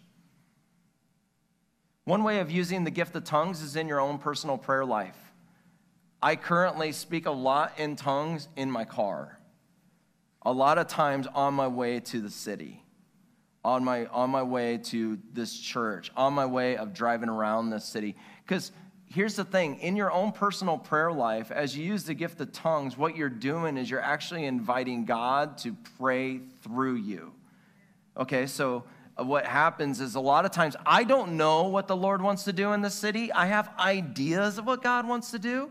One 2.04 2.24
way 2.24 2.40
of 2.40 2.50
using 2.50 2.84
the 2.84 2.90
gift 2.90 3.14
of 3.14 3.24
tongues 3.24 3.60
is 3.60 3.76
in 3.76 3.86
your 3.88 4.00
own 4.00 4.16
personal 4.16 4.56
prayer 4.56 4.86
life. 4.86 5.18
I 6.22 6.34
currently 6.34 6.92
speak 6.92 7.26
a 7.26 7.30
lot 7.30 7.78
in 7.78 7.94
tongues 7.94 8.48
in 8.56 8.70
my 8.70 8.86
car, 8.86 9.38
a 10.40 10.50
lot 10.50 10.78
of 10.78 10.86
times 10.86 11.26
on 11.34 11.52
my 11.52 11.68
way 11.68 12.00
to 12.00 12.22
the 12.22 12.30
city, 12.30 12.82
on 13.62 13.84
my, 13.84 14.06
on 14.06 14.30
my 14.30 14.44
way 14.44 14.78
to 14.84 15.18
this 15.34 15.58
church, 15.58 16.10
on 16.16 16.32
my 16.32 16.46
way 16.46 16.78
of 16.78 16.94
driving 16.94 17.28
around 17.28 17.68
this 17.68 17.84
city. 17.84 18.16
Because 18.46 18.72
here's 19.12 19.34
the 19.34 19.44
thing 19.44 19.78
in 19.80 19.96
your 19.96 20.10
own 20.12 20.32
personal 20.32 20.78
prayer 20.78 21.12
life, 21.12 21.50
as 21.50 21.76
you 21.76 21.84
use 21.84 22.04
the 22.04 22.14
gift 22.14 22.40
of 22.40 22.52
tongues, 22.52 22.96
what 22.96 23.16
you're 23.16 23.28
doing 23.28 23.76
is 23.76 23.90
you're 23.90 24.00
actually 24.00 24.46
inviting 24.46 25.04
God 25.04 25.58
to 25.58 25.76
pray 25.98 26.38
through 26.62 26.94
you. 26.94 27.32
Okay, 28.16 28.46
so 28.46 28.84
uh, 29.18 29.24
what 29.24 29.44
happens 29.44 30.00
is 30.00 30.14
a 30.14 30.20
lot 30.20 30.44
of 30.44 30.52
times 30.52 30.76
I 30.86 31.04
don't 31.04 31.36
know 31.36 31.64
what 31.64 31.88
the 31.88 31.96
Lord 31.96 32.22
wants 32.22 32.44
to 32.44 32.52
do 32.52 32.72
in 32.72 32.82
the 32.82 32.90
city. 32.90 33.32
I 33.32 33.46
have 33.46 33.70
ideas 33.78 34.58
of 34.58 34.66
what 34.66 34.82
God 34.82 35.06
wants 35.06 35.32
to 35.32 35.38
do, 35.38 35.70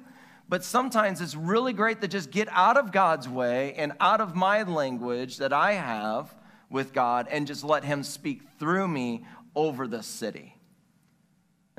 but 0.49 0.63
sometimes 0.63 1.21
it's 1.21 1.35
really 1.35 1.73
great 1.73 2.01
to 2.01 2.07
just 2.07 2.31
get 2.31 2.49
out 2.51 2.75
of 2.75 2.91
God's 2.91 3.29
way 3.29 3.73
and 3.75 3.93
out 3.99 4.19
of 4.19 4.35
my 4.35 4.63
language 4.63 5.37
that 5.37 5.53
I 5.53 5.73
have 5.73 6.35
with 6.69 6.91
God 6.91 7.27
and 7.31 7.47
just 7.47 7.63
let 7.63 7.83
Him 7.83 8.03
speak 8.03 8.41
through 8.59 8.87
me 8.87 9.25
over 9.55 9.87
the 9.87 10.03
city. 10.03 10.58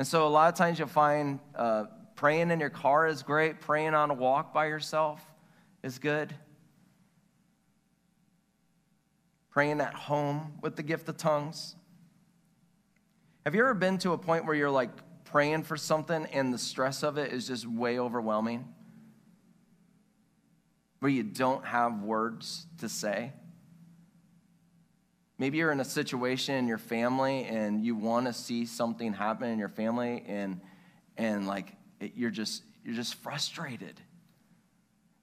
And 0.01 0.07
so 0.07 0.27
a 0.27 0.29
lot 0.29 0.51
of 0.51 0.55
times 0.55 0.79
you'll 0.79 0.89
find 0.89 1.41
uh, 1.55 1.85
praying 2.17 2.51
in 2.51 2.59
your 2.59 2.71
car 2.71 3.07
is 3.07 3.23
great, 3.23 3.61
praying 3.61 3.93
on 3.93 4.11
a 4.11 4.15
walk 4.15 4.55
by 4.55 4.65
yourself 4.65 5.21
is 5.83 5.99
good. 5.99 6.35
Praying 9.51 9.83
at 9.83 9.93
home 9.93 10.55
with 10.63 10.77
the 10.77 10.83
gift 10.83 11.07
of 11.11 11.19
tongues. 11.19 11.77
Have 13.45 13.55
you 13.55 13.61
ever 13.61 13.75
been 13.75 13.99
to 13.99 14.13
a 14.13 14.17
point 14.17 14.47
where 14.47 14.55
you're 14.55 14.71
like 14.71 14.89
praying 15.27 15.65
for 15.65 15.77
something 15.77 16.25
and 16.33 16.51
the 16.51 16.57
stress 16.57 17.03
of 17.03 17.19
it 17.19 17.35
is 17.35 17.47
just 17.47 17.67
way 17.67 17.99
overwhelming? 17.99 18.73
Where 21.01 21.13
you 21.13 21.25
don't 21.25 21.67
have 21.67 22.03
words 22.03 22.65
to 22.79 22.89
say? 22.89 23.35
Maybe 25.41 25.57
you're 25.57 25.73
in 25.73 25.81
a 25.81 25.87
situation 25.87 26.57
in 26.57 26.69
your 26.69 26.77
family 26.77 27.45
and 27.45 27.83
you 27.83 27.95
want 27.95 28.27
to 28.27 28.33
see 28.35 28.67
something 28.67 29.15
happen 29.15 29.49
in 29.49 29.59
your 29.59 29.71
family 29.71 30.23
and 30.29 30.61
and 31.17 31.47
like 31.47 31.73
it, 31.99 32.13
you're 32.15 32.31
just 32.31 32.63
you're 32.85 32.95
just 32.95 33.15
frustrated. 33.15 33.99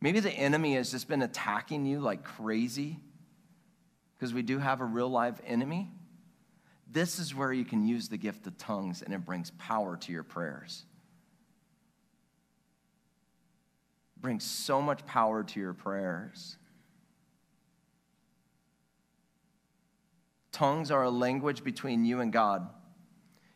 Maybe 0.02 0.20
the 0.20 0.32
enemy 0.32 0.74
has 0.74 0.90
just 0.90 1.08
been 1.08 1.22
attacking 1.22 1.86
you 1.86 2.00
like 2.00 2.24
crazy 2.24 2.98
because 4.18 4.34
we 4.34 4.42
do 4.42 4.58
have 4.58 4.82
a 4.82 4.86
real 4.86 5.08
live 5.08 5.40
enemy. 5.46 5.92
This 6.92 7.20
is 7.20 7.36
where 7.36 7.54
you 7.54 7.64
can 7.64 7.86
use 7.86 8.10
the 8.10 8.18
gift 8.18 8.48
of 8.48 8.58
tongues 8.58 9.04
and 9.04 9.14
it 9.14 9.24
brings 9.24 9.52
power 9.60 9.98
to 9.98 10.12
your 10.12 10.24
prayers. 10.24 10.84
It 14.16 14.22
brings 14.24 14.44
so 14.44 14.82
much 14.82 15.06
power 15.06 15.44
to 15.44 15.60
your 15.60 15.74
prayers. 15.74 16.58
Tongues 20.58 20.90
are 20.90 21.04
a 21.04 21.10
language 21.12 21.64
between 21.64 22.04
you 22.04 22.20
and 22.20 22.34
God. 22.34 22.68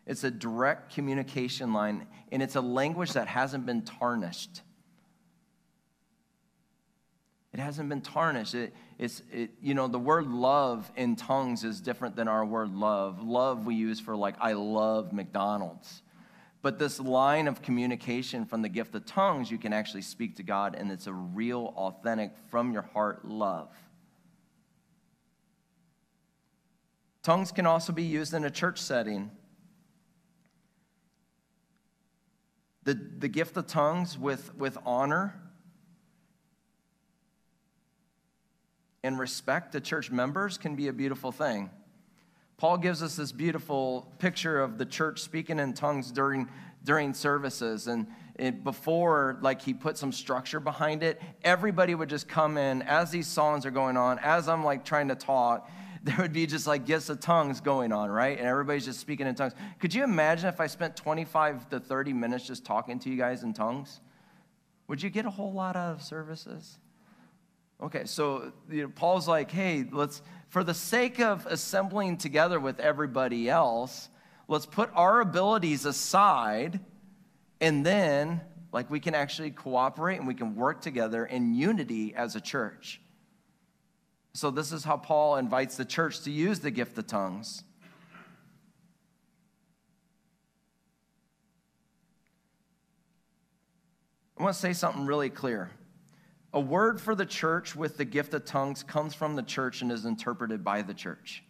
It's 0.06 0.24
a 0.24 0.30
direct 0.30 0.94
communication 0.94 1.74
line, 1.74 2.06
and 2.32 2.44
it's 2.44 2.56
a 2.56 2.62
language 2.62 3.14
that 3.14 3.28
hasn't 3.28 3.66
been 3.66 3.82
tarnished. 3.82 4.62
It 7.54 7.60
hasn't 7.60 7.90
been 7.90 8.02
tarnished. 8.02 8.54
It, 8.54 8.76
it's, 9.00 9.24
it, 9.32 9.50
you 9.64 9.74
know, 9.74 9.88
the 9.88 9.98
word 9.98 10.28
love 10.28 10.92
in 10.96 11.16
tongues 11.16 11.64
is 11.64 11.82
different 11.82 12.16
than 12.16 12.28
our 12.28 12.46
word 12.46 12.72
love. 12.72 13.24
Love 13.24 13.66
we 13.66 13.74
use 13.74 14.00
for, 14.00 14.16
like, 14.16 14.36
I 14.40 14.54
love 14.54 15.12
McDonald's. 15.12 16.04
But 16.62 16.78
this 16.78 17.00
line 17.00 17.48
of 17.48 17.64
communication 17.64 18.46
from 18.46 18.62
the 18.62 18.70
gift 18.70 18.94
of 18.94 19.08
tongues, 19.08 19.50
you 19.50 19.58
can 19.58 19.74
actually 19.74 20.04
speak 20.04 20.36
to 20.36 20.44
God, 20.44 20.76
and 20.76 20.92
it's 20.92 21.08
a 21.08 21.14
real, 21.14 21.74
authentic, 21.76 22.34
from 22.52 22.72
your 22.72 22.84
heart 22.84 23.26
love. 23.26 23.70
Tongues 27.24 27.52
can 27.52 27.66
also 27.66 27.94
be 27.94 28.04
used 28.04 28.34
in 28.34 28.44
a 28.46 28.50
church 28.50 28.80
setting. 28.80 29.30
The, 32.84 32.96
the 32.96 33.28
gift 33.28 33.56
of 33.58 33.68
tongues 33.68 34.18
with, 34.18 34.56
with 34.56 34.78
honor 34.86 35.40
and 39.04 39.20
respect 39.20 39.74
to 39.74 39.82
church 39.82 40.10
members 40.10 40.58
can 40.58 40.76
be 40.76 40.88
a 40.88 40.94
beautiful 40.94 41.32
thing. 41.32 41.70
Paul 42.58 42.78
gives 42.78 43.04
us 43.04 43.16
this 43.16 43.32
beautiful 43.32 44.12
picture 44.18 44.60
of 44.60 44.78
the 44.78 44.86
church 44.86 45.20
speaking 45.20 45.60
in 45.60 45.74
tongues 45.74 46.12
during, 46.12 46.48
during 46.84 47.14
services. 47.14 47.88
And 47.88 48.08
it, 48.36 48.64
before, 48.64 49.38
like, 49.42 49.62
he 49.62 49.74
put 49.74 49.98
some 49.98 50.12
structure 50.12 50.60
behind 50.60 51.04
it, 51.04 51.22
everybody 51.44 51.94
would 51.94 52.10
just 52.10 52.28
come 52.28 52.58
in 52.58 52.82
as 52.84 53.12
these 53.12 53.28
songs 53.28 53.66
are 53.66 53.72
going 53.72 53.98
on, 53.98 54.18
as 54.20 54.48
I'm 54.48 54.64
like 54.64 54.86
trying 54.86 55.08
to 55.10 55.16
talk 55.16 55.70
there 56.04 56.18
would 56.18 56.34
be 56.34 56.48
just 56.48 56.66
like 56.66 56.86
gifts 56.86 57.10
of 57.10 57.20
tongues 57.20 57.62
going 57.62 57.92
on, 57.92 58.10
right? 58.10 58.38
And 58.38 58.48
everybody's 58.48 58.86
just 58.86 59.00
speaking 59.00 59.28
in 59.28 59.36
tongues. 59.36 59.54
Could 59.80 59.94
you 59.94 60.04
imagine 60.04 60.50
if 60.50 60.60
I 60.60 60.68
spent 60.68 60.96
25 60.96 61.70
to 61.70 61.80
30 61.80 62.14
minutes 62.14 62.48
just 62.48 62.66
talking 62.66 62.98
to 63.00 63.10
you 63.10 63.18
guys 63.18 63.44
in 63.44 63.54
tongues? 63.54 64.02
Would 64.88 65.04
you 65.04 65.12
get 65.12 65.26
a 65.26 65.30
whole 65.30 65.54
lot 65.54 65.76
out 65.76 65.94
of 65.94 66.02
services? 66.02 66.80
Okay, 67.82 68.06
so 68.06 68.52
you 68.70 68.84
know, 68.84 68.90
Paul's 68.90 69.28
like, 69.28 69.52
hey, 69.52 69.86
let's, 69.92 70.22
for 70.50 70.64
the 70.64 70.74
sake 70.74 71.20
of 71.20 71.46
assembling 71.46 72.18
together 72.18 72.60
with 72.60 72.80
everybody 72.80 73.50
else, 73.50 74.10
let's 74.48 74.66
put 74.66 74.90
our 74.94 75.22
abilities 75.22 75.86
aside 75.86 76.80
and 77.60 77.86
then, 77.86 78.42
like, 78.72 78.90
we 78.90 79.00
can 79.00 79.14
actually 79.14 79.52
cooperate 79.52 80.18
and 80.18 80.28
we 80.28 80.34
can 80.34 80.56
work 80.56 80.82
together 80.82 81.26
in 81.26 81.54
unity 81.54 82.16
as 82.16 82.36
a 82.36 82.42
church. 82.42 83.00
So, 84.34 84.50
this 84.50 84.72
is 84.72 84.84
how 84.84 84.98
Paul 84.98 85.36
invites 85.36 85.76
the 85.76 85.86
church 85.86 86.22
to 86.22 86.32
use 86.32 86.60
the 86.60 86.72
gift 86.72 86.98
of 86.98 87.08
tongues. 87.08 87.64
I 94.38 94.44
want 94.44 94.56
to 94.56 94.60
say 94.60 94.74
something 94.74 95.06
really 95.06 95.30
clear. 95.30 95.70
A 96.54 96.60
word 96.60 97.00
for 97.00 97.14
the 97.14 97.26
church 97.26 97.76
with 97.76 97.98
the 97.98 98.06
gift 98.06 98.34
of 98.34 98.46
tongues 98.46 98.84
comes 98.84 99.14
from 99.14 99.36
the 99.36 99.44
church 99.44 99.82
and 99.82 99.92
is 99.92 100.06
interpreted 100.06 100.64
by 100.64 100.82
the 100.82 100.94
church. 100.94 101.44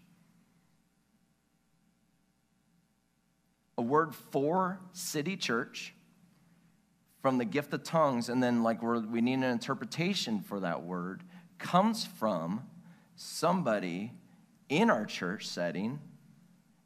A 3.77 3.81
word 3.81 4.13
for 4.13 4.81
city 4.91 5.37
church 5.37 5.93
from 7.21 7.37
the 7.37 7.45
gift 7.45 7.73
of 7.73 7.83
tongues, 7.83 8.27
and 8.27 8.41
then 8.41 8.63
like 8.63 8.81
we 8.81 9.21
need 9.21 9.35
an 9.35 9.43
interpretation 9.43 10.41
for 10.41 10.59
that 10.59 10.83
word, 10.83 11.23
comes 11.59 12.05
from 12.05 12.63
somebody 13.21 14.11
in 14.67 14.89
our 14.89 15.05
church 15.05 15.47
setting 15.47 15.99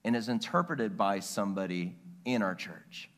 and 0.03 0.15
is 0.15 0.27
interpreted 0.27 0.97
by 0.97 1.19
somebody 1.19 1.95
in 2.25 2.41
our 2.41 2.55
church. 2.55 3.09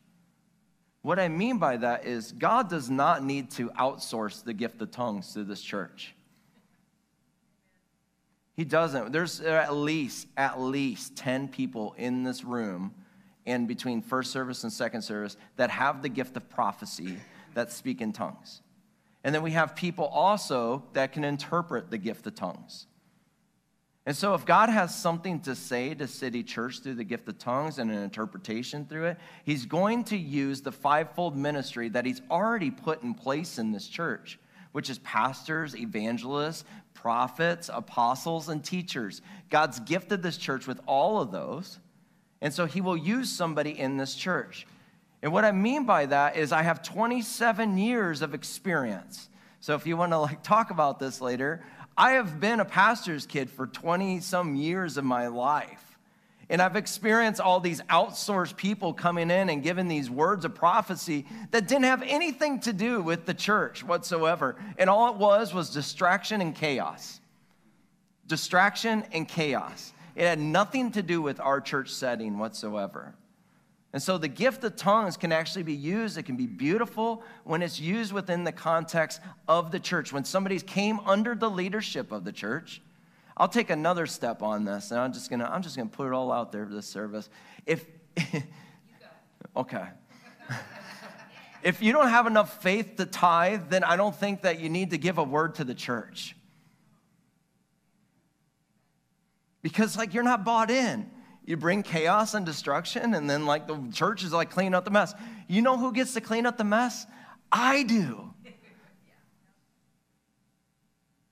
What 1.02 1.20
I 1.20 1.28
mean 1.28 1.58
by 1.58 1.78
that 1.78 2.06
is 2.06 2.32
God 2.32 2.70
does 2.70 2.90
not 2.90 3.24
need 3.24 3.50
to 3.52 3.70
outsource 3.72 4.44
the 4.44 4.54
gift 4.54 4.82
of 4.82 4.92
tongues 4.92 5.34
to 5.34 5.44
this 5.44 5.62
church. 5.62 6.14
He 8.56 8.64
doesn't. 8.64 9.12
There's 9.12 9.40
at 9.40 9.74
least 9.74 10.28
at 10.36 10.60
least 10.60 11.16
10 11.16 11.48
people 11.48 11.96
in 11.98 12.24
this 12.24 12.44
room 12.44 12.94
and 13.46 13.68
between 13.68 14.02
first 14.02 14.32
service 14.32 14.64
and 14.64 14.72
second 14.72 15.02
service 15.02 15.38
that 15.56 15.70
have 15.70 16.02
the 16.02 16.10
gift 16.10 16.36
of 16.38 16.50
prophecy 16.50 17.18
that 17.54 17.72
speak 17.72 18.02
in 18.02 18.14
tongues. 18.14 18.62
And 19.24 19.34
then 19.34 19.42
we 19.42 19.52
have 19.52 19.76
people 19.76 20.06
also 20.06 20.84
that 20.94 21.14
can 21.14 21.24
interpret 21.24 21.90
the 21.90 21.98
gift 21.98 22.28
of 22.28 22.36
tongues. 22.36 22.88
And 24.08 24.16
so, 24.16 24.34
if 24.36 24.46
God 24.46 24.70
has 24.70 24.96
something 24.96 25.42
to 25.42 25.54
say 25.54 25.94
to 25.94 26.08
City 26.08 26.42
Church 26.42 26.80
through 26.80 26.94
the 26.94 27.04
gift 27.04 27.28
of 27.28 27.38
tongues 27.40 27.78
and 27.78 27.92
an 27.92 27.98
interpretation 27.98 28.86
through 28.86 29.08
it, 29.08 29.18
He's 29.44 29.66
going 29.66 30.06
to 30.06 30.18
use 30.18 30.62
the 30.62 30.72
fivefold 30.72 31.36
ministry 31.36 31.90
that 31.90 32.06
He's 32.06 32.22
already 32.32 32.72
put 32.72 33.04
in 33.04 33.14
place 33.14 33.60
in 33.60 33.74
this 33.74 33.86
church, 33.86 34.40
which 34.72 34.90
is 34.90 34.98
pastors, 35.00 35.76
evangelists, 35.76 36.64
prophets, 36.94 37.70
apostles, 37.72 38.48
and 38.48 38.64
teachers. 38.64 39.22
God's 39.50 39.82
gifted 39.82 40.24
this 40.24 40.38
church 40.38 40.68
with 40.68 40.80
all 40.86 41.20
of 41.20 41.34
those. 41.34 41.78
And 42.40 42.54
so, 42.54 42.66
He 42.66 42.80
will 42.80 42.96
use 42.96 43.30
somebody 43.30 43.78
in 43.78 43.98
this 43.98 44.16
church. 44.16 44.66
And 45.22 45.34
what 45.34 45.44
I 45.44 45.52
mean 45.52 45.86
by 45.86 46.06
that 46.06 46.38
is, 46.38 46.54
I 46.54 46.62
have 46.62 46.82
27 46.82 47.78
years 47.78 48.22
of 48.22 48.34
experience. 48.34 49.28
So 49.60 49.76
if 49.76 49.86
you 49.86 49.98
want 49.98 50.14
to 50.14 50.20
like 50.20 50.44
talk 50.44 50.70
about 50.72 51.00
this 51.00 51.20
later, 51.20 51.62
I 51.98 52.12
have 52.12 52.40
been 52.40 52.60
a 52.60 52.66
pastor's 52.66 53.26
kid 53.26 53.50
for 53.50 53.66
20 53.66 54.20
some 54.20 54.56
years 54.56 54.98
of 54.98 55.04
my 55.04 55.28
life. 55.28 55.84
And 56.50 56.62
I've 56.62 56.76
experienced 56.76 57.42
all 57.42 57.60
these 57.60 57.82
outsourced 57.84 58.56
people 58.56 58.94
coming 58.94 59.30
in 59.32 59.50
and 59.50 59.62
giving 59.62 59.88
these 59.88 60.10
words 60.10 60.46
of 60.46 60.56
prophecy 60.56 61.26
that 61.52 61.68
didn't 61.68 61.84
have 61.84 62.04
anything 62.04 62.62
to 62.62 62.72
do 62.72 63.02
with 63.02 63.26
the 63.26 63.34
church 63.34 63.84
whatsoever. 63.84 64.56
And 64.78 64.90
all 64.90 65.12
it 65.12 65.18
was 65.18 65.54
was 65.54 65.72
distraction 65.72 66.40
and 66.40 66.56
chaos. 66.56 67.20
Distraction 68.28 69.04
and 69.12 69.28
chaos. 69.28 69.92
It 70.16 70.24
had 70.24 70.40
nothing 70.40 70.92
to 70.92 71.02
do 71.02 71.22
with 71.22 71.40
our 71.40 71.60
church 71.60 71.90
setting 71.90 72.38
whatsoever. 72.38 73.14
And 73.94 74.04
so 74.04 74.18
the 74.18 74.28
gift 74.28 74.64
of 74.64 74.76
tongues 74.76 75.16
can 75.16 75.32
actually 75.32 75.64
be 75.64 75.74
used. 75.74 76.18
It 76.18 76.24
can 76.24 76.36
be 76.36 76.46
beautiful 76.46 77.24
when 77.46 77.62
it's 77.62 77.80
used 77.80 78.12
within 78.12 78.44
the 78.44 78.52
context 78.52 79.22
of 79.48 79.72
the 79.72 79.80
church. 79.80 80.12
When 80.12 80.26
somebody 80.26 80.60
came 80.60 81.00
under 81.02 81.36
the 81.36 81.50
leadership 81.50 82.12
of 82.12 82.26
the 82.26 82.34
church, 82.34 82.82
I'll 83.38 83.48
take 83.48 83.70
another 83.70 84.06
step 84.08 84.42
on 84.42 84.66
this, 84.66 84.92
and 84.92 85.00
I'm 85.00 85.14
just 85.14 85.30
gonna 85.30 85.46
I'm 85.46 85.62
just 85.62 85.78
gonna 85.78 85.90
put 85.90 86.08
it 86.08 86.14
all 86.14 86.32
out 86.32 86.52
there 86.52 86.66
for 86.66 86.74
this 86.74 86.88
service. 86.88 87.30
If 87.66 87.86
okay. 89.56 89.86
if 91.64 91.82
you 91.82 91.94
don't 91.94 92.10
have 92.10 92.26
enough 92.26 92.62
faith 92.62 92.96
to 92.98 93.06
tithe, 93.06 93.70
then 93.70 93.84
I 93.84 93.96
don't 93.96 94.16
think 94.16 94.42
that 94.42 94.60
you 94.60 94.70
need 94.70 94.90
to 94.90 94.98
give 94.98 95.20
a 95.20 95.24
word 95.24 95.56
to 95.56 95.64
the 95.64 95.76
church. 95.76 96.36
Because 99.62 99.96
like 99.96 100.14
you're 100.14 100.24
not 100.24 100.44
bought 100.44 100.72
in. 100.72 101.10
You 101.48 101.56
bring 101.56 101.82
chaos 101.82 102.34
and 102.34 102.46
destruction, 102.46 103.14
and 103.16 103.30
then 103.30 103.46
like 103.46 103.68
the 103.68 103.82
church 103.94 104.22
is 104.22 104.34
like 104.34 104.52
clean 104.52 104.74
up 104.74 104.84
the 104.84 104.92
mess. 104.92 105.14
You 105.48 105.62
know 105.62 105.78
who 105.78 105.94
gets 105.94 106.14
to 106.14 106.22
clean 106.22 106.46
up 106.46 106.58
the 106.58 106.66
mess? 106.66 107.08
I 107.50 107.84
do. 107.84 108.34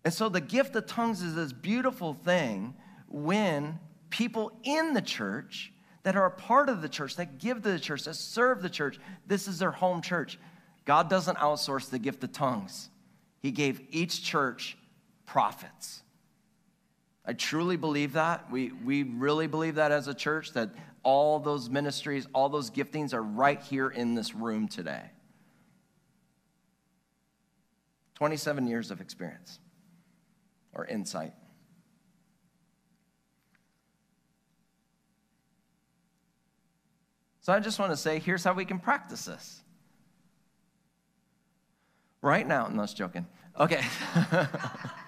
And 0.06 0.14
so 0.14 0.30
the 0.30 0.40
gift 0.40 0.74
of 0.78 0.86
tongues 0.86 1.22
is 1.22 1.36
this 1.36 1.52
beautiful 1.52 2.14
thing 2.14 2.76
when 3.10 3.78
people 4.10 4.58
in 4.64 4.94
the 4.94 5.02
church 5.02 5.74
that 6.04 6.16
are 6.16 6.28
a 6.28 6.32
part 6.32 6.70
of 6.70 6.82
the 6.82 6.88
church, 6.88 7.18
that 7.18 7.38
give 7.38 7.64
to 7.64 7.72
the 7.72 7.80
church, 7.80 8.04
that 8.04 8.14
serve 8.14 8.62
the 8.62 8.70
church, 8.70 8.98
this 9.28 9.50
is 9.50 9.60
their 9.60 9.72
home 9.72 10.02
church. 10.02 10.40
God 10.86 11.10
doesn't 11.10 11.38
outsource 11.40 11.90
the 11.90 12.00
gift 12.00 12.24
of 12.24 12.32
tongues, 12.32 12.90
He 13.42 13.52
gave 13.52 13.82
each 13.90 14.24
church 14.24 14.78
prophets. 15.26 16.04
I 17.28 17.34
truly 17.34 17.76
believe 17.76 18.14
that. 18.14 18.52
We, 18.52 18.72
we 18.84 19.04
really 19.04 19.48
believe 19.48 19.76
that 19.76 19.92
as 19.92 20.08
a 20.08 20.14
church, 20.14 20.54
that 20.54 20.70
all 21.02 21.40
those 21.40 21.70
ministries, 21.70 22.28
all 22.34 22.50
those 22.50 22.70
giftings 22.70 23.14
are 23.14 23.24
right 23.24 23.62
here 23.62 23.90
in 23.90 24.16
this 24.16 24.36
room 24.36 24.68
today. 24.68 25.12
27 28.16 28.68
years 28.68 28.92
of 28.92 29.02
experience 29.02 29.60
or 30.74 30.86
insight. 30.86 31.34
So 37.42 37.54
I 37.54 37.60
just 37.60 37.78
want 37.78 37.92
to 37.92 37.98
say 37.98 38.20
here's 38.20 38.44
how 38.44 38.54
we 38.54 38.66
can 38.66 38.80
practice 38.80 39.26
this. 39.26 39.62
Right 42.22 42.48
now, 42.48 42.66
I'm 42.66 42.76
was 42.76 42.94
joking. 42.94 43.28
Okay. 43.60 43.84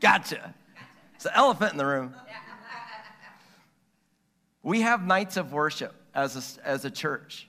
Gotcha. 0.00 0.54
It's 1.14 1.24
the 1.24 1.36
elephant 1.36 1.72
in 1.72 1.78
the 1.78 1.86
room. 1.86 2.14
We 4.62 4.80
have 4.82 5.06
nights 5.06 5.36
of 5.36 5.52
worship 5.52 5.94
as 6.14 6.58
a, 6.58 6.66
as 6.66 6.84
a 6.84 6.90
church. 6.90 7.48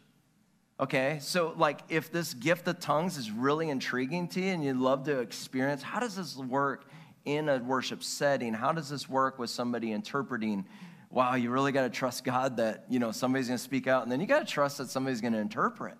Okay, 0.80 1.18
so 1.22 1.54
like 1.58 1.80
if 1.90 2.12
this 2.12 2.36
gift 2.36 2.68
of 2.68 2.80
tongues 2.80 3.18
is 3.18 3.32
really 3.32 3.70
intriguing 3.70 4.28
to 4.30 4.40
you 4.42 4.52
and 4.52 4.64
you'd 4.64 4.78
love 4.78 5.06
to 5.06 5.20
experience, 5.20 5.82
how 5.82 6.00
does 6.00 6.16
this 6.16 6.38
work 6.38 6.88
in 7.26 7.50
a 7.50 7.58
worship 7.58 8.04
setting? 8.04 8.54
How 8.54 8.72
does 8.72 8.88
this 8.88 9.10
work 9.10 9.40
with 9.40 9.50
somebody 9.50 9.92
interpreting? 9.92 10.66
Wow, 11.10 11.34
you 11.34 11.50
really 11.50 11.72
got 11.72 11.82
to 11.82 11.90
trust 11.90 12.24
God 12.24 12.58
that, 12.58 12.86
you 12.90 13.00
know, 13.00 13.12
somebody's 13.12 13.48
going 13.48 13.58
to 13.58 13.64
speak 13.64 13.88
out 13.88 14.04
and 14.04 14.12
then 14.12 14.20
you 14.20 14.28
got 14.28 14.46
to 14.46 14.54
trust 14.54 14.78
that 14.78 14.92
somebody's 14.92 15.20
going 15.20 15.34
to 15.34 15.40
interpret 15.40 15.96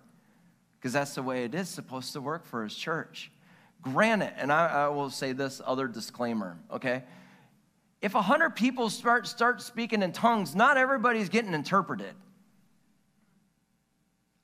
because 0.78 0.92
that's 0.92 1.16
the 1.16 1.22
way 1.24 1.42
it 1.42 1.56
is 1.56 1.68
supposed 1.68 2.12
to 2.12 2.20
work 2.20 2.46
for 2.46 2.62
his 2.62 2.76
church. 2.76 3.32
Granted, 3.82 4.32
and 4.36 4.52
I, 4.52 4.66
I 4.66 4.88
will 4.88 5.10
say 5.10 5.32
this 5.32 5.60
other 5.64 5.86
disclaimer, 5.86 6.58
okay? 6.70 7.04
If 8.00 8.14
100 8.14 8.50
people 8.50 8.90
start, 8.90 9.26
start 9.26 9.62
speaking 9.62 10.02
in 10.02 10.12
tongues, 10.12 10.54
not 10.54 10.76
everybody's 10.76 11.28
getting 11.28 11.54
interpreted. 11.54 12.14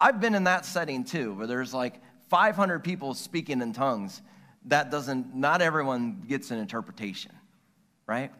I've 0.01 0.21
been 0.21 0.35
in 0.35 0.45
that 0.45 0.65
setting 0.65 1.05
too, 1.05 1.35
where 1.35 1.47
there's 1.47 1.73
like 1.73 2.01
500 2.29 2.83
people 2.83 3.15
speaking 3.15 3.61
in 3.61 3.73
tongues. 3.73 4.23
That 4.67 4.91
doesn't, 4.91 5.35
not 5.35 5.63
everyone 5.63 6.25
gets 6.27 6.51
an 6.51 6.59
interpretation, 6.59 7.33
right? 8.07 8.33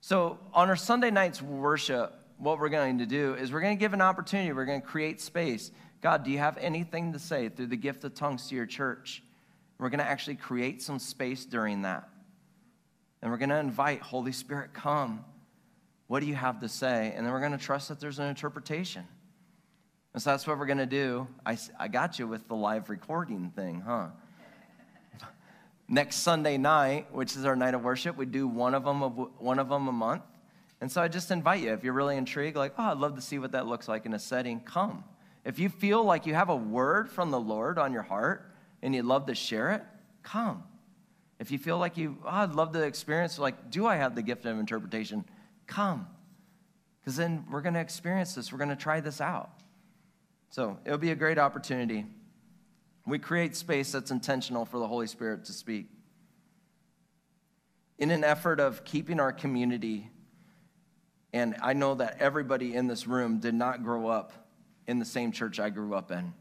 So 0.00 0.38
on 0.52 0.68
our 0.68 0.76
Sunday 0.76 1.10
nights 1.10 1.40
worship, 1.42 2.14
what 2.38 2.58
we're 2.58 2.68
going 2.68 2.98
to 2.98 3.06
do 3.06 3.34
is 3.34 3.52
we're 3.52 3.60
going 3.60 3.76
to 3.76 3.80
give 3.80 3.94
an 3.94 4.00
opportunity, 4.00 4.52
we're 4.52 4.64
going 4.64 4.80
to 4.80 4.86
create 4.86 5.20
space. 5.20 5.70
God, 6.00 6.22
do 6.22 6.30
you 6.30 6.38
have 6.38 6.56
anything 6.58 7.12
to 7.12 7.18
say 7.18 7.48
through 7.48 7.66
the 7.66 7.76
gift 7.76 8.04
of 8.04 8.14
tongues 8.14 8.48
to 8.48 8.54
your 8.54 8.66
church? 8.66 9.22
We're 9.78 9.90
going 9.90 10.00
to 10.00 10.06
actually 10.06 10.36
create 10.36 10.82
some 10.82 10.98
space 10.98 11.44
during 11.44 11.82
that. 11.82 12.08
And 13.22 13.30
we're 13.30 13.38
going 13.38 13.50
to 13.50 13.58
invite 13.58 14.00
Holy 14.00 14.32
Spirit, 14.32 14.72
come. 14.72 15.24
What 16.06 16.20
do 16.20 16.26
you 16.26 16.34
have 16.34 16.60
to 16.60 16.68
say? 16.68 17.12
And 17.14 17.24
then 17.24 17.32
we're 17.32 17.40
going 17.40 17.52
to 17.52 17.58
trust 17.58 17.88
that 17.88 18.00
there's 18.00 18.18
an 18.18 18.26
interpretation. 18.26 19.04
And 20.14 20.22
so 20.22 20.30
that's 20.30 20.46
what 20.46 20.58
we're 20.58 20.66
going 20.66 20.78
to 20.78 20.86
do. 20.86 21.28
I, 21.44 21.58
I 21.78 21.88
got 21.88 22.18
you 22.18 22.26
with 22.26 22.48
the 22.48 22.54
live 22.54 22.90
recording 22.90 23.52
thing, 23.54 23.82
huh? 23.82 24.08
Next 25.88 26.16
Sunday 26.16 26.58
night, 26.58 27.12
which 27.12 27.36
is 27.36 27.44
our 27.44 27.54
night 27.54 27.74
of 27.74 27.82
worship, 27.82 28.16
we 28.16 28.26
do 28.26 28.48
one 28.48 28.74
of 28.74 28.84
them, 28.84 29.00
one 29.00 29.58
of 29.58 29.68
them 29.68 29.86
a 29.86 29.92
month. 29.92 30.22
And 30.80 30.90
so 30.90 31.02
I 31.02 31.08
just 31.08 31.30
invite 31.30 31.62
you, 31.62 31.72
if 31.72 31.84
you're 31.84 31.92
really 31.92 32.16
intrigued, 32.16 32.56
like, 32.56 32.72
oh, 32.78 32.84
I'd 32.84 32.98
love 32.98 33.16
to 33.16 33.20
see 33.20 33.38
what 33.38 33.52
that 33.52 33.66
looks 33.66 33.88
like 33.88 34.06
in 34.06 34.14
a 34.14 34.18
setting, 34.18 34.60
come. 34.60 35.04
If 35.44 35.58
you 35.58 35.68
feel 35.68 36.04
like 36.04 36.26
you 36.26 36.34
have 36.34 36.48
a 36.48 36.56
word 36.56 37.10
from 37.10 37.30
the 37.30 37.40
Lord 37.40 37.78
on 37.78 37.92
your 37.92 38.02
heart, 38.02 38.48
and 38.82 38.94
you'd 38.94 39.04
love 39.04 39.26
to 39.26 39.34
share 39.34 39.72
it, 39.72 39.82
come. 40.22 40.62
If 41.38 41.50
you 41.50 41.58
feel 41.58 41.78
like 41.78 41.96
you, 41.96 42.18
oh, 42.24 42.28
I'd 42.28 42.52
love 42.52 42.72
to 42.72 42.82
experience, 42.82 43.38
like, 43.38 43.70
do 43.70 43.86
I 43.86 43.96
have 43.96 44.14
the 44.14 44.22
gift 44.22 44.44
of 44.44 44.58
interpretation? 44.58 45.24
Come. 45.66 46.06
Because 47.00 47.16
then 47.16 47.46
we're 47.50 47.60
going 47.60 47.74
to 47.74 47.80
experience 47.80 48.34
this. 48.34 48.52
We're 48.52 48.58
going 48.58 48.70
to 48.70 48.76
try 48.76 49.00
this 49.00 49.20
out. 49.20 49.50
So 50.50 50.78
it'll 50.84 50.98
be 50.98 51.10
a 51.10 51.16
great 51.16 51.38
opportunity. 51.38 52.06
We 53.06 53.18
create 53.18 53.56
space 53.56 53.92
that's 53.92 54.10
intentional 54.10 54.64
for 54.64 54.78
the 54.78 54.86
Holy 54.86 55.06
Spirit 55.06 55.44
to 55.46 55.52
speak. 55.52 55.86
In 57.98 58.10
an 58.10 58.24
effort 58.24 58.60
of 58.60 58.84
keeping 58.84 59.20
our 59.20 59.32
community, 59.32 60.10
and 61.32 61.56
I 61.62 61.72
know 61.72 61.94
that 61.96 62.16
everybody 62.20 62.74
in 62.74 62.86
this 62.86 63.06
room 63.06 63.38
did 63.38 63.54
not 63.54 63.82
grow 63.82 64.08
up 64.08 64.32
in 64.86 64.98
the 64.98 65.04
same 65.04 65.32
church 65.32 65.60
I 65.60 65.70
grew 65.70 65.94
up 65.94 66.10
in. 66.10 66.32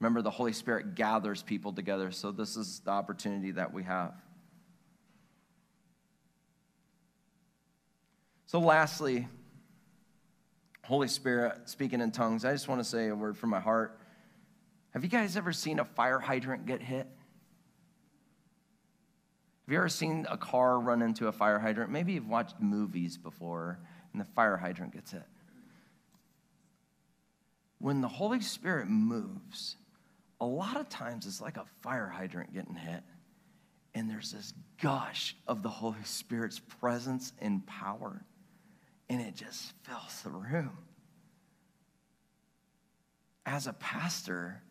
Remember, 0.00 0.22
the 0.22 0.30
Holy 0.30 0.52
Spirit 0.52 0.94
gathers 0.94 1.42
people 1.42 1.72
together, 1.72 2.10
so 2.12 2.30
this 2.30 2.56
is 2.56 2.80
the 2.80 2.90
opportunity 2.90 3.50
that 3.52 3.72
we 3.72 3.82
have. 3.82 4.14
So, 8.46 8.60
lastly, 8.60 9.26
Holy 10.84 11.08
Spirit 11.08 11.68
speaking 11.68 12.00
in 12.00 12.12
tongues. 12.12 12.44
I 12.44 12.52
just 12.52 12.68
want 12.68 12.80
to 12.80 12.88
say 12.88 13.08
a 13.08 13.14
word 13.14 13.36
from 13.36 13.50
my 13.50 13.60
heart. 13.60 14.00
Have 14.92 15.04
you 15.04 15.10
guys 15.10 15.36
ever 15.36 15.52
seen 15.52 15.80
a 15.80 15.84
fire 15.84 16.18
hydrant 16.18 16.64
get 16.64 16.80
hit? 16.80 17.06
Have 19.68 19.72
you 19.72 19.76
ever 19.76 19.90
seen 19.90 20.26
a 20.30 20.38
car 20.38 20.80
run 20.80 21.02
into 21.02 21.28
a 21.28 21.32
fire 21.32 21.58
hydrant? 21.58 21.90
Maybe 21.90 22.14
you've 22.14 22.28
watched 22.28 22.58
movies 22.58 23.18
before 23.18 23.78
and 24.12 24.20
the 24.20 24.24
fire 24.24 24.56
hydrant 24.56 24.94
gets 24.94 25.10
hit. 25.10 25.26
When 27.78 28.00
the 28.00 28.08
Holy 28.08 28.40
Spirit 28.40 28.88
moves, 28.88 29.76
a 30.40 30.46
lot 30.46 30.76
of 30.76 30.88
times 30.88 31.26
it's 31.26 31.40
like 31.40 31.56
a 31.56 31.64
fire 31.82 32.08
hydrant 32.08 32.52
getting 32.52 32.74
hit, 32.74 33.02
and 33.94 34.08
there's 34.08 34.32
this 34.32 34.52
gush 34.80 35.36
of 35.46 35.62
the 35.62 35.68
Holy 35.68 35.96
Spirit's 36.04 36.58
presence 36.58 37.32
and 37.40 37.66
power, 37.66 38.24
and 39.08 39.20
it 39.20 39.34
just 39.34 39.72
fills 39.82 40.22
the 40.22 40.30
room. 40.30 40.78
As 43.44 43.66
a 43.66 43.72
pastor, 43.72 44.62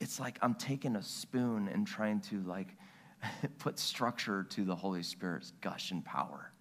it's 0.00 0.18
like 0.18 0.38
I'm 0.40 0.54
taking 0.54 0.96
a 0.96 1.02
spoon 1.02 1.68
and 1.68 1.86
trying 1.86 2.20
to 2.22 2.40
like 2.42 2.68
put 3.58 3.78
structure 3.78 4.44
to 4.50 4.64
the 4.64 4.74
Holy 4.74 5.02
Spirit's 5.02 5.52
gush 5.60 5.90
and 5.90 6.04
power. 6.04 6.52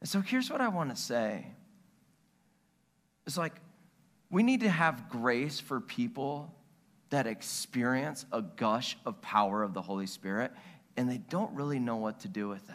And 0.00 0.08
so 0.08 0.20
here's 0.20 0.50
what 0.50 0.60
I 0.60 0.68
want 0.68 0.90
to 0.90 0.96
say. 0.96 1.46
It's 3.26 3.36
like 3.36 3.54
we 4.30 4.42
need 4.42 4.60
to 4.60 4.68
have 4.70 5.08
grace 5.08 5.58
for 5.60 5.80
people 5.80 6.54
that 7.10 7.26
experience 7.26 8.26
a 8.32 8.42
gush 8.42 8.96
of 9.06 9.22
power 9.22 9.62
of 9.62 9.72
the 9.72 9.82
Holy 9.82 10.06
Spirit 10.06 10.52
and 10.96 11.10
they 11.10 11.18
don't 11.18 11.54
really 11.54 11.78
know 11.78 11.96
what 11.96 12.20
to 12.20 12.28
do 12.28 12.48
with 12.48 12.68
it. 12.68 12.74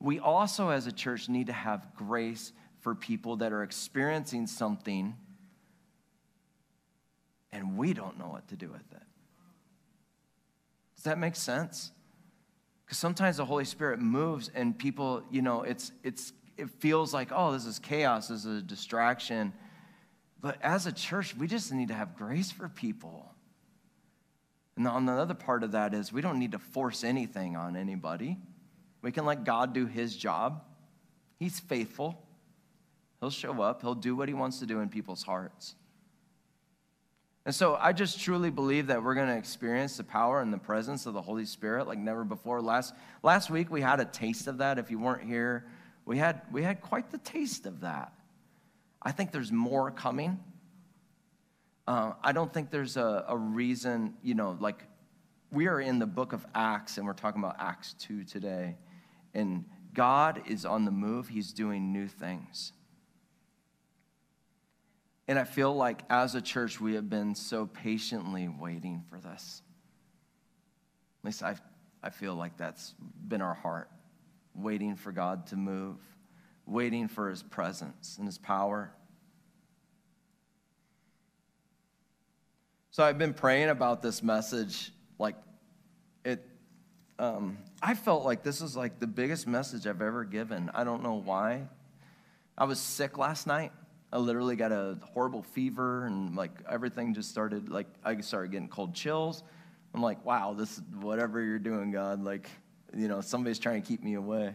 We 0.00 0.18
also, 0.18 0.70
as 0.70 0.86
a 0.86 0.92
church, 0.92 1.28
need 1.28 1.48
to 1.48 1.52
have 1.52 1.94
grace 1.94 2.52
for 2.80 2.94
people 2.94 3.36
that 3.36 3.52
are 3.52 3.62
experiencing 3.62 4.46
something 4.46 5.14
and 7.52 7.76
we 7.76 7.92
don't 7.92 8.18
know 8.18 8.28
what 8.28 8.48
to 8.48 8.56
do 8.56 8.68
with 8.68 8.92
it. 8.92 9.02
Does 10.96 11.04
that 11.04 11.18
make 11.18 11.36
sense? 11.36 11.92
Because 12.84 12.98
sometimes 12.98 13.36
the 13.36 13.44
Holy 13.44 13.64
Spirit 13.64 14.00
moves 14.00 14.50
and 14.54 14.76
people, 14.78 15.22
you 15.30 15.42
know, 15.42 15.62
it's, 15.62 15.92
it's, 16.02 16.32
it 16.56 16.70
feels 16.78 17.14
like, 17.14 17.28
oh, 17.32 17.52
this 17.52 17.66
is 17.66 17.78
chaos, 17.78 18.28
this 18.28 18.44
is 18.44 18.58
a 18.58 18.62
distraction. 18.62 19.52
But 20.40 20.56
as 20.62 20.86
a 20.86 20.92
church, 20.92 21.36
we 21.36 21.46
just 21.46 21.72
need 21.72 21.88
to 21.88 21.94
have 21.94 22.16
grace 22.16 22.50
for 22.50 22.68
people. 22.68 23.34
And 24.76 24.88
on 24.88 25.04
the 25.04 25.12
other 25.12 25.34
part 25.34 25.62
of 25.62 25.72
that 25.72 25.92
is 25.92 26.12
we 26.12 26.22
don't 26.22 26.38
need 26.38 26.52
to 26.52 26.58
force 26.58 27.04
anything 27.04 27.56
on 27.56 27.76
anybody. 27.76 28.38
We 29.02 29.12
can 29.12 29.26
let 29.26 29.44
God 29.44 29.74
do 29.74 29.86
his 29.86 30.16
job. 30.16 30.62
He's 31.38 31.60
faithful. 31.60 32.22
He'll 33.20 33.30
show 33.30 33.60
up, 33.60 33.82
he'll 33.82 33.94
do 33.94 34.16
what 34.16 34.28
he 34.28 34.34
wants 34.34 34.60
to 34.60 34.66
do 34.66 34.80
in 34.80 34.88
people's 34.88 35.22
hearts. 35.22 35.74
And 37.44 37.54
so 37.54 37.76
I 37.76 37.92
just 37.92 38.20
truly 38.20 38.50
believe 38.50 38.86
that 38.88 39.02
we're 39.02 39.14
going 39.14 39.28
to 39.28 39.36
experience 39.36 39.96
the 39.96 40.04
power 40.04 40.40
and 40.40 40.52
the 40.52 40.58
presence 40.58 41.06
of 41.06 41.14
the 41.14 41.22
Holy 41.22 41.44
Spirit 41.44 41.86
like 41.86 41.98
never 41.98 42.24
before. 42.24 42.62
Last, 42.62 42.94
last 43.22 43.50
week 43.50 43.70
we 43.70 43.80
had 43.80 44.00
a 44.00 44.04
taste 44.06 44.46
of 44.46 44.58
that. 44.58 44.78
If 44.78 44.90
you 44.90 44.98
weren't 44.98 45.26
here, 45.26 45.66
we 46.06 46.16
had, 46.16 46.42
we 46.50 46.62
had 46.62 46.80
quite 46.80 47.10
the 47.10 47.18
taste 47.18 47.66
of 47.66 47.80
that. 47.80 48.12
I 49.02 49.12
think 49.12 49.32
there's 49.32 49.52
more 49.52 49.90
coming. 49.90 50.38
Uh, 51.86 52.12
I 52.22 52.32
don't 52.32 52.52
think 52.52 52.70
there's 52.70 52.96
a, 52.96 53.24
a 53.28 53.36
reason, 53.36 54.14
you 54.22 54.34
know, 54.34 54.56
like 54.60 54.84
we 55.50 55.66
are 55.66 55.80
in 55.80 55.98
the 55.98 56.06
book 56.06 56.32
of 56.32 56.46
Acts 56.54 56.98
and 56.98 57.06
we're 57.06 57.14
talking 57.14 57.42
about 57.42 57.56
Acts 57.58 57.94
2 57.94 58.24
today. 58.24 58.76
And 59.34 59.64
God 59.94 60.42
is 60.46 60.64
on 60.64 60.84
the 60.84 60.90
move, 60.90 61.28
He's 61.28 61.52
doing 61.52 61.92
new 61.92 62.06
things. 62.06 62.72
And 65.26 65.38
I 65.38 65.44
feel 65.44 65.74
like 65.74 66.02
as 66.10 66.34
a 66.34 66.42
church, 66.42 66.80
we 66.80 66.94
have 66.94 67.08
been 67.08 67.34
so 67.34 67.66
patiently 67.66 68.48
waiting 68.48 69.04
for 69.08 69.18
this. 69.18 69.62
At 71.22 71.26
least 71.26 71.42
I, 71.42 71.54
I 72.02 72.10
feel 72.10 72.34
like 72.34 72.56
that's 72.56 72.94
been 73.28 73.40
our 73.40 73.54
heart, 73.54 73.90
waiting 74.54 74.96
for 74.96 75.12
God 75.12 75.46
to 75.48 75.56
move, 75.56 75.98
waiting 76.66 77.08
for 77.08 77.28
his 77.28 77.42
presence 77.42 78.16
and 78.18 78.26
his 78.26 78.38
power. 78.38 78.92
So 82.92 83.04
I've 83.04 83.18
been 83.18 83.34
praying 83.34 83.68
about 83.68 84.02
this 84.02 84.22
message. 84.22 84.92
Like, 85.18 85.36
it, 86.24 86.44
um, 87.18 87.58
I 87.82 87.94
felt 87.94 88.24
like 88.24 88.42
this 88.42 88.60
is 88.60 88.76
like 88.76 88.98
the 88.98 89.06
biggest 89.06 89.46
message 89.46 89.86
I've 89.86 90.02
ever 90.02 90.24
given. 90.24 90.70
I 90.74 90.84
don't 90.84 91.02
know 91.02 91.14
why. 91.14 91.68
I 92.58 92.64
was 92.64 92.78
sick 92.80 93.16
last 93.16 93.46
night. 93.46 93.72
I 94.12 94.18
literally 94.18 94.56
got 94.56 94.72
a 94.72 94.98
horrible 95.14 95.42
fever 95.42 96.04
and 96.06 96.34
like 96.34 96.50
everything 96.68 97.14
just 97.14 97.30
started 97.30 97.68
like 97.68 97.86
I 98.04 98.20
started 98.20 98.50
getting 98.50 98.68
cold 98.68 98.92
chills. 98.92 99.44
I'm 99.94 100.02
like, 100.02 100.24
wow, 100.24 100.52
this 100.52 100.78
is 100.78 100.82
whatever 101.00 101.40
you're 101.42 101.58
doing, 101.58 101.90
God. 101.92 102.22
Like, 102.22 102.48
you 102.94 103.08
know, 103.08 103.20
somebody's 103.20 103.58
trying 103.58 103.82
to 103.82 103.88
keep 103.88 104.02
me 104.02 104.14
away. 104.14 104.54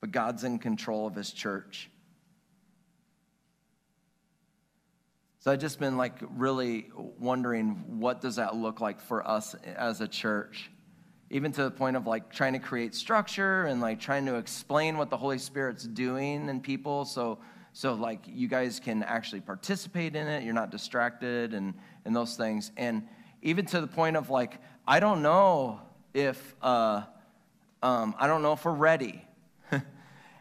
But 0.00 0.12
God's 0.12 0.44
in 0.44 0.58
control 0.58 1.06
of 1.06 1.14
his 1.14 1.32
church. 1.32 1.90
So 5.40 5.52
I've 5.52 5.60
just 5.60 5.78
been 5.78 5.96
like 5.96 6.14
really 6.36 6.90
wondering 7.18 7.98
what 8.00 8.20
does 8.20 8.36
that 8.36 8.56
look 8.56 8.80
like 8.80 9.00
for 9.00 9.26
us 9.26 9.54
as 9.54 10.00
a 10.00 10.08
church? 10.08 10.70
even 11.30 11.52
to 11.52 11.64
the 11.64 11.70
point 11.70 11.96
of 11.96 12.06
like 12.06 12.32
trying 12.32 12.54
to 12.54 12.58
create 12.58 12.94
structure 12.94 13.64
and 13.66 13.80
like 13.80 14.00
trying 14.00 14.24
to 14.26 14.36
explain 14.36 14.96
what 14.96 15.10
the 15.10 15.16
Holy 15.16 15.38
Spirit's 15.38 15.84
doing 15.84 16.48
in 16.48 16.60
people. 16.60 17.04
So, 17.04 17.38
so 17.72 17.94
like 17.94 18.20
you 18.26 18.48
guys 18.48 18.80
can 18.80 19.02
actually 19.02 19.40
participate 19.40 20.16
in 20.16 20.26
it. 20.26 20.42
You're 20.42 20.54
not 20.54 20.70
distracted 20.70 21.52
and, 21.52 21.74
and 22.04 22.16
those 22.16 22.36
things. 22.36 22.72
And 22.76 23.06
even 23.42 23.66
to 23.66 23.80
the 23.80 23.86
point 23.86 24.16
of 24.16 24.30
like, 24.30 24.58
I 24.86 25.00
don't 25.00 25.22
know 25.22 25.80
if, 26.14 26.54
uh, 26.62 27.02
um, 27.82 28.14
I 28.18 28.26
don't 28.26 28.42
know 28.42 28.54
if 28.54 28.64
we're 28.64 28.72
ready. 28.72 29.22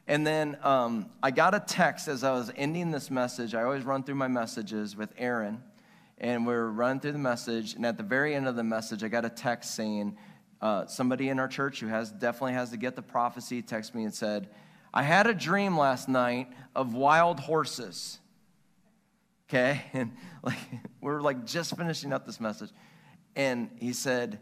And 0.07 0.25
then 0.25 0.57
um, 0.63 1.09
I 1.21 1.31
got 1.31 1.53
a 1.53 1.59
text 1.59 2.07
as 2.07 2.23
I 2.23 2.31
was 2.31 2.51
ending 2.55 2.91
this 2.91 3.11
message. 3.11 3.53
I 3.53 3.63
always 3.63 3.83
run 3.83 4.03
through 4.03 4.15
my 4.15 4.29
messages 4.29 4.95
with 4.95 5.13
Aaron 5.17 5.61
and 6.17 6.47
we 6.47 6.53
are 6.53 6.71
running 6.71 6.99
through 6.99 7.11
the 7.11 7.19
message. 7.19 7.75
And 7.75 7.85
at 7.85 7.97
the 7.97 8.03
very 8.03 8.33
end 8.33 8.47
of 8.47 8.55
the 8.55 8.63
message, 8.63 9.03
I 9.03 9.07
got 9.07 9.25
a 9.25 9.29
text 9.29 9.75
saying, 9.75 10.17
uh, 10.61 10.87
somebody 10.87 11.29
in 11.29 11.39
our 11.39 11.47
church 11.47 11.79
who 11.79 11.87
has 11.87 12.11
definitely 12.11 12.53
has 12.53 12.71
to 12.71 12.77
get 12.77 12.95
the 12.95 13.01
prophecy 13.01 13.61
texted 13.61 13.93
me 13.93 14.03
and 14.05 14.13
said, 14.13 14.49
I 14.93 15.03
had 15.03 15.27
a 15.27 15.33
dream 15.33 15.77
last 15.77 16.09
night 16.09 16.51
of 16.75 16.95
wild 16.95 17.39
horses. 17.39 18.19
Okay? 19.49 19.81
And 19.93 20.13
like 20.41 20.57
we're 21.01 21.21
like 21.21 21.45
just 21.45 21.75
finishing 21.77 22.13
up 22.13 22.25
this 22.25 22.39
message. 22.39 22.71
And 23.35 23.69
he 23.75 23.93
said, 23.93 24.39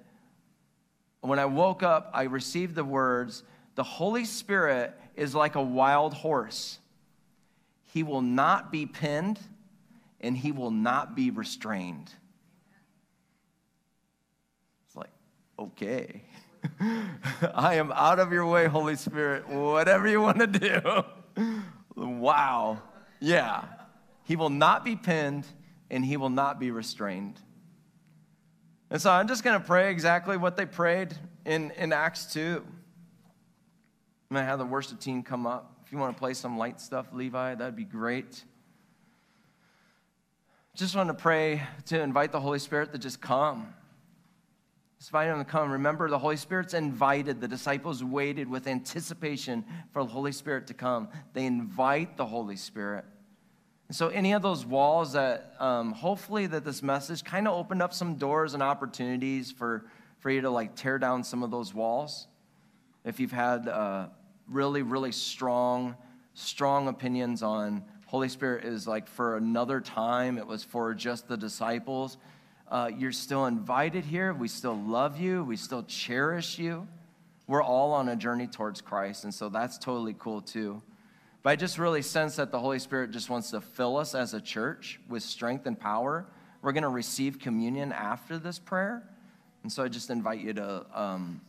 When 1.21 1.39
I 1.39 1.45
woke 1.45 1.83
up, 1.83 2.11
I 2.13 2.23
received 2.23 2.75
the 2.75 2.85
words, 2.85 3.43
the 3.75 3.83
Holy 3.83 4.23
Spirit 4.23 4.97
is 5.15 5.35
like 5.35 5.55
a 5.55 5.61
wild 5.61 6.13
horse. 6.13 6.79
He 7.93 8.03
will 8.03 8.21
not 8.21 8.71
be 8.71 8.85
pinned 8.85 9.39
and 10.19 10.37
he 10.37 10.51
will 10.51 10.71
not 10.71 11.15
be 11.15 11.29
restrained. 11.29 12.11
It's 14.85 14.95
like, 14.95 15.11
okay. 15.57 16.23
I 17.53 17.75
am 17.75 17.91
out 17.91 18.19
of 18.19 18.33
your 18.33 18.45
way, 18.45 18.67
Holy 18.67 18.95
Spirit. 18.95 19.47
Whatever 19.47 20.07
you 20.07 20.21
want 20.21 20.39
to 20.39 20.47
do. 20.47 21.61
wow. 21.95 22.81
Yeah. 23.19 23.63
He 24.23 24.35
will 24.35 24.49
not 24.49 24.83
be 24.83 24.95
pinned 24.95 25.45
and 25.89 26.03
he 26.03 26.17
will 26.17 26.29
not 26.29 26.59
be 26.59 26.71
restrained. 26.71 27.39
And 28.89 29.01
so 29.01 29.11
I'm 29.11 29.27
just 29.27 29.43
going 29.43 29.59
to 29.59 29.65
pray 29.65 29.91
exactly 29.91 30.37
what 30.37 30.57
they 30.57 30.65
prayed 30.65 31.13
in, 31.45 31.71
in 31.71 31.93
Acts 31.93 32.33
2. 32.33 32.63
I'm 34.29 34.35
going 34.35 34.43
to 34.43 34.49
have 34.49 34.59
the 34.59 34.65
worship 34.65 34.99
team 34.99 35.23
come 35.23 35.45
up. 35.45 35.79
If 35.85 35.91
you 35.91 35.97
want 35.97 36.15
to 36.15 36.19
play 36.19 36.33
some 36.33 36.57
light 36.57 36.81
stuff, 36.81 37.07
Levi, 37.13 37.55
that'd 37.55 37.75
be 37.75 37.83
great. 37.83 38.43
Just 40.75 40.95
want 40.95 41.09
to 41.09 41.13
pray 41.13 41.61
to 41.85 42.01
invite 42.01 42.31
the 42.31 42.39
Holy 42.39 42.59
Spirit 42.59 42.91
to 42.91 42.97
just 42.97 43.21
come 43.21 43.73
invite 45.07 45.27
him 45.27 45.37
to 45.37 45.45
come. 45.45 45.71
Remember, 45.71 46.09
the 46.09 46.17
Holy 46.17 46.37
Spirit's 46.37 46.73
invited. 46.73 47.39
The 47.39 47.47
disciples 47.47 48.03
waited 48.03 48.49
with 48.49 48.67
anticipation 48.67 49.63
for 49.91 50.03
the 50.03 50.09
Holy 50.09 50.31
Spirit 50.31 50.67
to 50.67 50.73
come. 50.73 51.09
They 51.33 51.45
invite 51.45 52.17
the 52.17 52.25
Holy 52.25 52.55
Spirit. 52.55 53.05
And 53.87 53.95
so, 53.95 54.07
any 54.07 54.33
of 54.33 54.41
those 54.41 54.65
walls 54.65 55.13
that 55.13 55.53
um, 55.59 55.91
hopefully 55.91 56.47
that 56.47 56.65
this 56.65 56.81
message 56.81 57.23
kind 57.23 57.47
of 57.47 57.53
opened 57.53 57.83
up 57.83 57.93
some 57.93 58.15
doors 58.15 58.55
and 58.55 58.63
opportunities 58.63 59.51
for, 59.51 59.85
for 60.19 60.31
you 60.31 60.41
to 60.41 60.49
like 60.49 60.75
tear 60.75 60.97
down 60.97 61.23
some 61.23 61.43
of 61.43 61.51
those 61.51 61.73
walls. 61.73 62.27
If 63.05 63.19
you've 63.19 63.31
had 63.31 63.67
uh, 63.67 64.07
really, 64.47 64.81
really 64.81 65.13
strong, 65.13 65.95
strong 66.33 66.87
opinions 66.89 67.43
on 67.43 67.83
Holy 68.07 68.29
Spirit 68.29 68.65
is 68.65 68.87
like 68.87 69.07
for 69.07 69.37
another 69.37 69.79
time, 69.79 70.37
it 70.37 70.45
was 70.45 70.63
for 70.63 70.93
just 70.93 71.27
the 71.27 71.37
disciples 71.37 72.17
uh, 72.69 72.89
you're 72.97 73.11
still 73.11 73.45
invited 73.45 74.05
here. 74.05 74.33
We 74.33 74.47
still 74.47 74.75
love 74.75 75.19
you. 75.19 75.43
We 75.43 75.55
still 75.55 75.83
cherish 75.83 76.57
you. 76.57 76.87
We're 77.47 77.63
all 77.63 77.93
on 77.93 78.09
a 78.09 78.15
journey 78.15 78.47
towards 78.47 78.81
Christ, 78.81 79.23
and 79.23 79.33
so 79.33 79.49
that's 79.49 79.77
totally 79.77 80.15
cool 80.17 80.41
too. 80.41 80.81
But 81.43 81.51
I 81.51 81.55
just 81.55 81.77
really 81.77 82.01
sense 82.01 82.37
that 82.37 82.51
the 82.51 82.59
Holy 82.59 82.79
Spirit 82.79 83.11
just 83.11 83.29
wants 83.29 83.51
to 83.51 83.61
fill 83.61 83.97
us 83.97 84.15
as 84.15 84.33
a 84.33 84.41
church 84.41 84.99
with 85.07 85.21
strength 85.21 85.67
and 85.67 85.79
power. 85.79 86.25
We're 86.63 86.71
going 86.71 86.83
to 86.83 86.89
receive 86.89 87.37
communion 87.37 87.91
after 87.91 88.39
this 88.39 88.57
prayer. 88.57 89.07
And 89.61 89.71
so 89.71 89.83
I 89.83 89.87
just 89.87 90.09
invite 90.09 90.39
you 90.39 90.53
to, 90.53 90.85
um, 90.91 91.41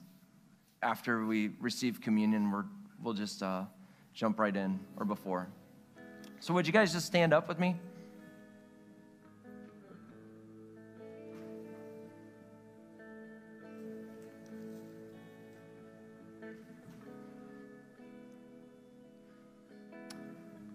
after 0.86 1.26
we 1.26 1.50
receive 1.60 2.00
communion, 2.00 2.52
we 2.52 2.62
will 3.02 3.12
just 3.12 3.42
uh, 3.42 3.64
jump 4.14 4.38
right 4.38 4.54
in 4.54 4.78
or 4.96 5.04
before. 5.04 5.48
So, 6.38 6.54
would 6.54 6.64
you 6.64 6.72
guys 6.72 6.92
just 6.92 7.06
stand 7.06 7.34
up 7.34 7.48
with 7.48 7.58
me? 7.58 7.74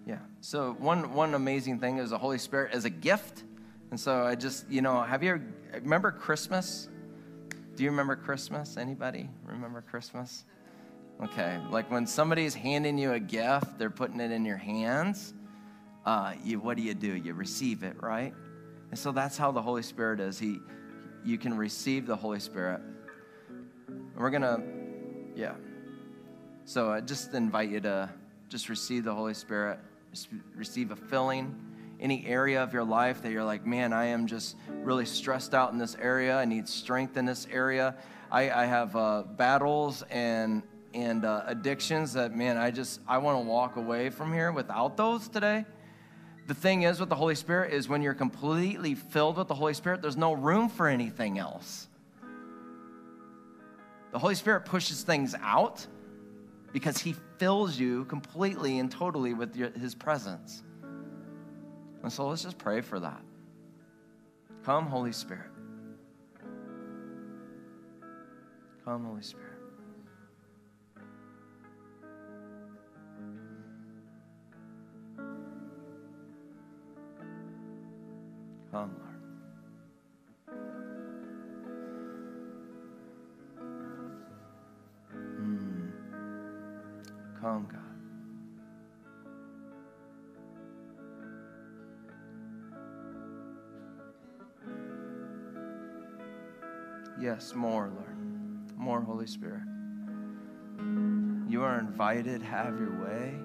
Yeah. 0.06 0.18
So 0.42 0.76
one 0.78 1.14
one 1.14 1.36
amazing 1.36 1.80
thing 1.80 2.00
is 2.00 2.10
the 2.10 2.18
Holy 2.18 2.38
Spirit 2.38 2.74
as 2.74 2.84
a 2.84 2.90
gift. 2.90 3.44
And 3.92 4.00
so 4.00 4.26
I 4.26 4.36
just, 4.36 4.70
you 4.70 4.82
know, 4.82 5.02
have 5.02 5.24
you 5.24 5.32
ever, 5.32 5.44
remember 5.84 6.12
Christmas? 6.12 6.90
Do 7.76 7.84
you 7.84 7.90
remember 7.90 8.16
Christmas? 8.16 8.78
Anybody 8.78 9.30
remember 9.46 9.82
Christmas? 9.82 10.46
Okay, 11.24 11.60
like 11.70 11.90
when 11.92 12.08
somebody's 12.08 12.54
handing 12.54 12.98
you 12.98 13.14
a 13.14 13.20
gift, 13.20 13.78
they're 13.78 13.90
putting 13.90 14.20
it 14.20 14.32
in 14.32 14.44
your 14.44 14.58
hands. 14.58 15.34
Uh, 16.06 16.34
you, 16.44 16.60
what 16.60 16.78
do 16.78 16.84
you 16.84 16.94
do? 16.94 17.16
You 17.16 17.34
receive 17.34 17.84
it, 17.84 18.02
right? 18.02 18.34
And 18.90 19.00
so 19.00 19.12
that's 19.12 19.38
how 19.38 19.52
the 19.52 19.62
Holy 19.62 19.84
Spirit 19.84 20.20
is. 20.20 20.40
He, 20.40 20.58
you 21.24 21.38
can 21.38 21.56
receive 21.56 22.08
the 22.08 22.16
Holy 22.16 22.40
Spirit. 22.40 22.82
We're 24.18 24.32
gonna, 24.32 24.62
yeah. 25.36 25.54
So 26.66 26.92
I 26.92 27.02
just 27.02 27.34
invite 27.34 27.70
you 27.70 27.80
to 27.82 28.10
just 28.50 28.68
receive 28.68 29.04
the 29.04 29.14
Holy 29.14 29.34
Spirit, 29.34 29.80
receive 30.56 30.92
a 30.92 30.96
filling. 30.96 31.56
Any 32.02 32.26
area 32.26 32.62
of 32.64 32.74
your 32.74 32.84
life 32.84 33.22
that 33.22 33.32
you're 33.32 33.44
like, 33.44 33.66
man, 33.66 33.94
I 33.94 34.06
am 34.06 34.28
just 34.28 34.58
really 34.70 35.06
stressed 35.06 35.54
out 35.54 35.72
in 35.72 35.78
this 35.78 35.96
area. 36.02 36.36
I 36.36 36.46
need 36.46 36.68
strength 36.68 37.16
in 37.16 37.26
this 37.26 37.48
area. 37.52 37.96
I, 38.32 38.50
I 38.50 38.66
have 38.66 38.96
uh, 38.96 39.24
battles 39.24 40.04
and 40.10 40.64
and 40.94 41.24
uh, 41.24 41.44
addictions 41.48 42.14
that 42.14 42.36
man, 42.36 42.58
I 42.58 42.72
just 42.72 43.00
I 43.08 43.18
want 43.20 43.38
to 43.38 43.48
walk 43.48 43.76
away 43.78 44.10
from 44.10 44.34
here 44.34 44.52
without 44.52 44.98
those 44.98 45.28
today. 45.28 45.66
The 46.48 46.54
thing 46.54 46.84
is 46.84 47.00
with 47.00 47.10
the 47.10 47.16
Holy 47.16 47.36
Spirit 47.36 47.74
is 47.74 47.88
when 47.88 48.02
you're 48.02 48.14
completely 48.14 48.96
filled 48.96 49.38
with 49.38 49.48
the 49.48 49.54
Holy 49.54 49.74
Spirit, 49.74 50.02
there's 50.02 50.18
no 50.18 50.34
room 50.34 50.70
for 50.70 50.88
anything 50.88 51.38
else. 51.38 51.88
The 54.12 54.20
Holy 54.20 54.36
Spirit 54.36 54.66
pushes 54.66 55.04
things 55.04 55.36
out 55.42 55.86
because 56.74 56.98
He 56.98 57.16
fills 57.38 57.80
you 57.80 58.06
completely 58.06 58.80
and 58.80 58.92
totally 58.92 59.34
with 59.34 59.56
your, 59.56 59.70
His 59.70 59.96
presence. 59.96 60.64
And 62.04 62.12
so 62.12 62.28
let's 62.28 62.44
just 62.44 62.58
pray 62.58 62.82
for 62.82 63.00
that. 63.00 63.22
Come, 64.64 64.88
Holy 64.88 65.12
Spirit. 65.12 65.50
Come, 68.86 69.06
Holy 69.06 69.22
Spirit. 69.22 69.48
Come, 78.72 78.96
Lord. 79.00 79.11
Yes, 97.22 97.54
more, 97.54 97.92
Lord. 97.94 98.78
More, 98.78 99.00
Holy 99.00 99.28
Spirit. 99.28 99.62
You 101.48 101.62
are 101.62 101.78
invited. 101.78 102.42
Have 102.42 102.80
your 102.80 103.00
way 103.06 103.36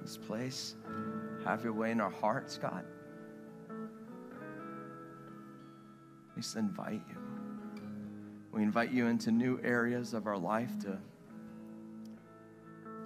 this 0.00 0.16
place. 0.16 0.76
Have 1.44 1.64
your 1.64 1.72
way 1.72 1.90
in 1.90 2.00
our 2.00 2.10
hearts, 2.10 2.58
God. 2.58 2.84
We 6.36 6.42
just 6.42 6.54
invite 6.54 7.02
you. 7.08 7.16
We 8.52 8.62
invite 8.62 8.92
you 8.92 9.08
into 9.08 9.32
new 9.32 9.58
areas 9.64 10.14
of 10.14 10.28
our 10.28 10.38
life 10.38 10.78
to 10.82 10.96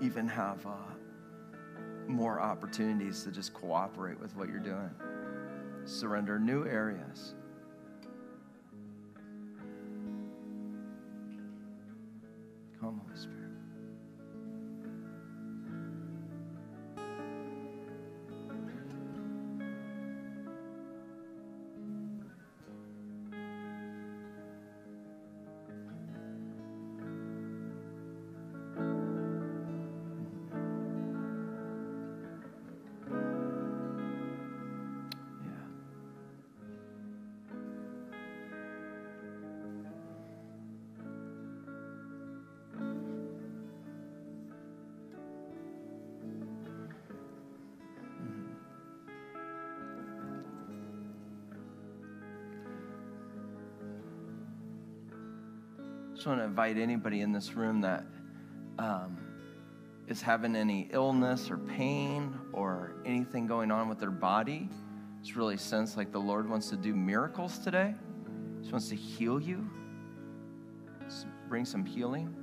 even 0.03 0.28
have 0.28 0.64
uh, 0.66 0.72
more 2.07 2.39
opportunities 2.39 3.24
to 3.24 3.31
just 3.31 3.55
cooperate 3.55 4.20
with 4.20 4.37
what 4.37 4.51
you're 4.51 4.59
doing. 4.59 4.91
Surrender 5.87 6.39
new 6.39 6.66
areas. 6.66 7.35
Come, 12.91 12.99
Holy 13.05 13.14
Spirit. 13.14 13.39
Just 56.20 56.28
want 56.28 56.40
to 56.40 56.44
invite 56.44 56.76
anybody 56.76 57.22
in 57.22 57.32
this 57.32 57.54
room 57.54 57.80
that 57.80 58.04
um, 58.78 59.16
is 60.06 60.20
having 60.20 60.54
any 60.54 60.90
illness 60.92 61.50
or 61.50 61.56
pain 61.56 62.38
or 62.52 62.92
anything 63.06 63.46
going 63.46 63.70
on 63.70 63.88
with 63.88 63.98
their 63.98 64.10
body. 64.10 64.68
Just 65.22 65.34
really 65.34 65.56
sense 65.56 65.96
like 65.96 66.12
the 66.12 66.20
Lord 66.20 66.46
wants 66.46 66.68
to 66.68 66.76
do 66.76 66.94
miracles 66.94 67.56
today. 67.56 67.94
Just 68.58 68.70
wants 68.70 68.90
to 68.90 68.96
heal 68.96 69.40
you, 69.40 69.66
Just 71.04 71.24
bring 71.48 71.64
some 71.64 71.86
healing. 71.86 72.34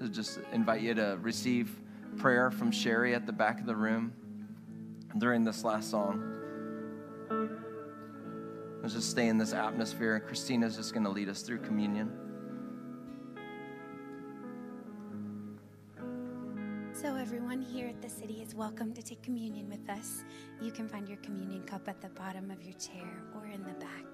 So 0.00 0.08
just 0.08 0.40
invite 0.52 0.80
you 0.80 0.94
to 0.94 1.16
receive 1.22 1.70
prayer 2.18 2.50
from 2.50 2.72
Sherry 2.72 3.14
at 3.14 3.24
the 3.24 3.32
back 3.32 3.60
of 3.60 3.66
the 3.66 3.76
room 3.76 4.12
during 5.16 5.44
this 5.44 5.62
last 5.62 5.92
song. 5.92 7.63
Let's 8.84 8.92
just 8.92 9.08
stay 9.08 9.28
in 9.28 9.38
this 9.38 9.54
atmosphere. 9.54 10.16
And 10.16 10.26
Christina's 10.26 10.76
just 10.76 10.92
going 10.92 11.04
to 11.04 11.10
lead 11.10 11.30
us 11.30 11.40
through 11.40 11.60
communion. 11.60 12.12
So, 16.92 17.16
everyone 17.16 17.62
here 17.62 17.88
at 17.88 18.02
the 18.02 18.10
city 18.10 18.42
is 18.42 18.54
welcome 18.54 18.92
to 18.92 19.00
take 19.00 19.22
communion 19.22 19.70
with 19.70 19.88
us. 19.88 20.22
You 20.60 20.70
can 20.70 20.86
find 20.86 21.08
your 21.08 21.16
communion 21.22 21.62
cup 21.62 21.88
at 21.88 22.02
the 22.02 22.10
bottom 22.10 22.50
of 22.50 22.62
your 22.62 22.74
chair 22.74 23.08
or 23.34 23.46
in 23.46 23.64
the 23.64 23.72
back. 23.72 24.04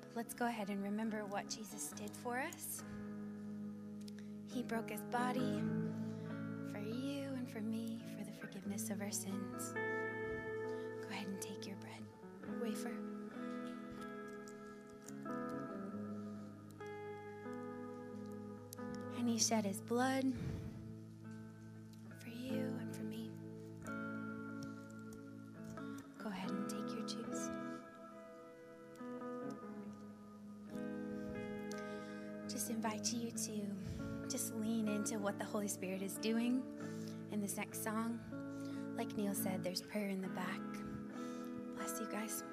But 0.00 0.14
let's 0.14 0.34
go 0.34 0.46
ahead 0.46 0.70
and 0.70 0.80
remember 0.80 1.24
what 1.26 1.48
Jesus 1.48 1.92
did 1.96 2.12
for 2.22 2.38
us. 2.38 2.84
He 4.46 4.62
broke 4.62 4.90
his 4.90 5.02
body 5.10 5.60
for 6.70 6.78
you 6.78 7.24
and 7.36 7.50
for 7.50 7.60
me 7.62 7.98
for 8.16 8.22
the 8.22 8.32
forgiveness 8.40 8.90
of 8.90 9.00
our 9.00 9.10
sins. 9.10 9.74
And 19.28 19.38
he 19.38 19.44
shed 19.44 19.66
his 19.66 19.82
blood 19.82 20.24
for 22.18 22.30
you 22.30 22.62
and 22.80 22.96
for 22.96 23.02
me. 23.02 23.30
Go 26.16 26.30
ahead 26.30 26.50
and 26.50 26.66
take 26.66 26.96
your 26.96 27.06
juice. 27.06 27.50
Just 32.50 32.70
invite 32.70 33.12
you 33.12 33.30
to 33.32 34.30
just 34.30 34.54
lean 34.54 34.88
into 34.88 35.18
what 35.18 35.38
the 35.38 35.44
Holy 35.44 35.68
Spirit 35.68 36.00
is 36.00 36.14
doing 36.14 36.62
in 37.30 37.42
this 37.42 37.58
next 37.58 37.84
song. 37.84 38.18
Like 38.96 39.14
Neil 39.14 39.34
said, 39.34 39.62
there's 39.62 39.82
prayer 39.82 40.08
in 40.08 40.22
the 40.22 40.28
back. 40.28 40.62
Bless 41.76 42.00
you 42.00 42.08
guys. 42.10 42.44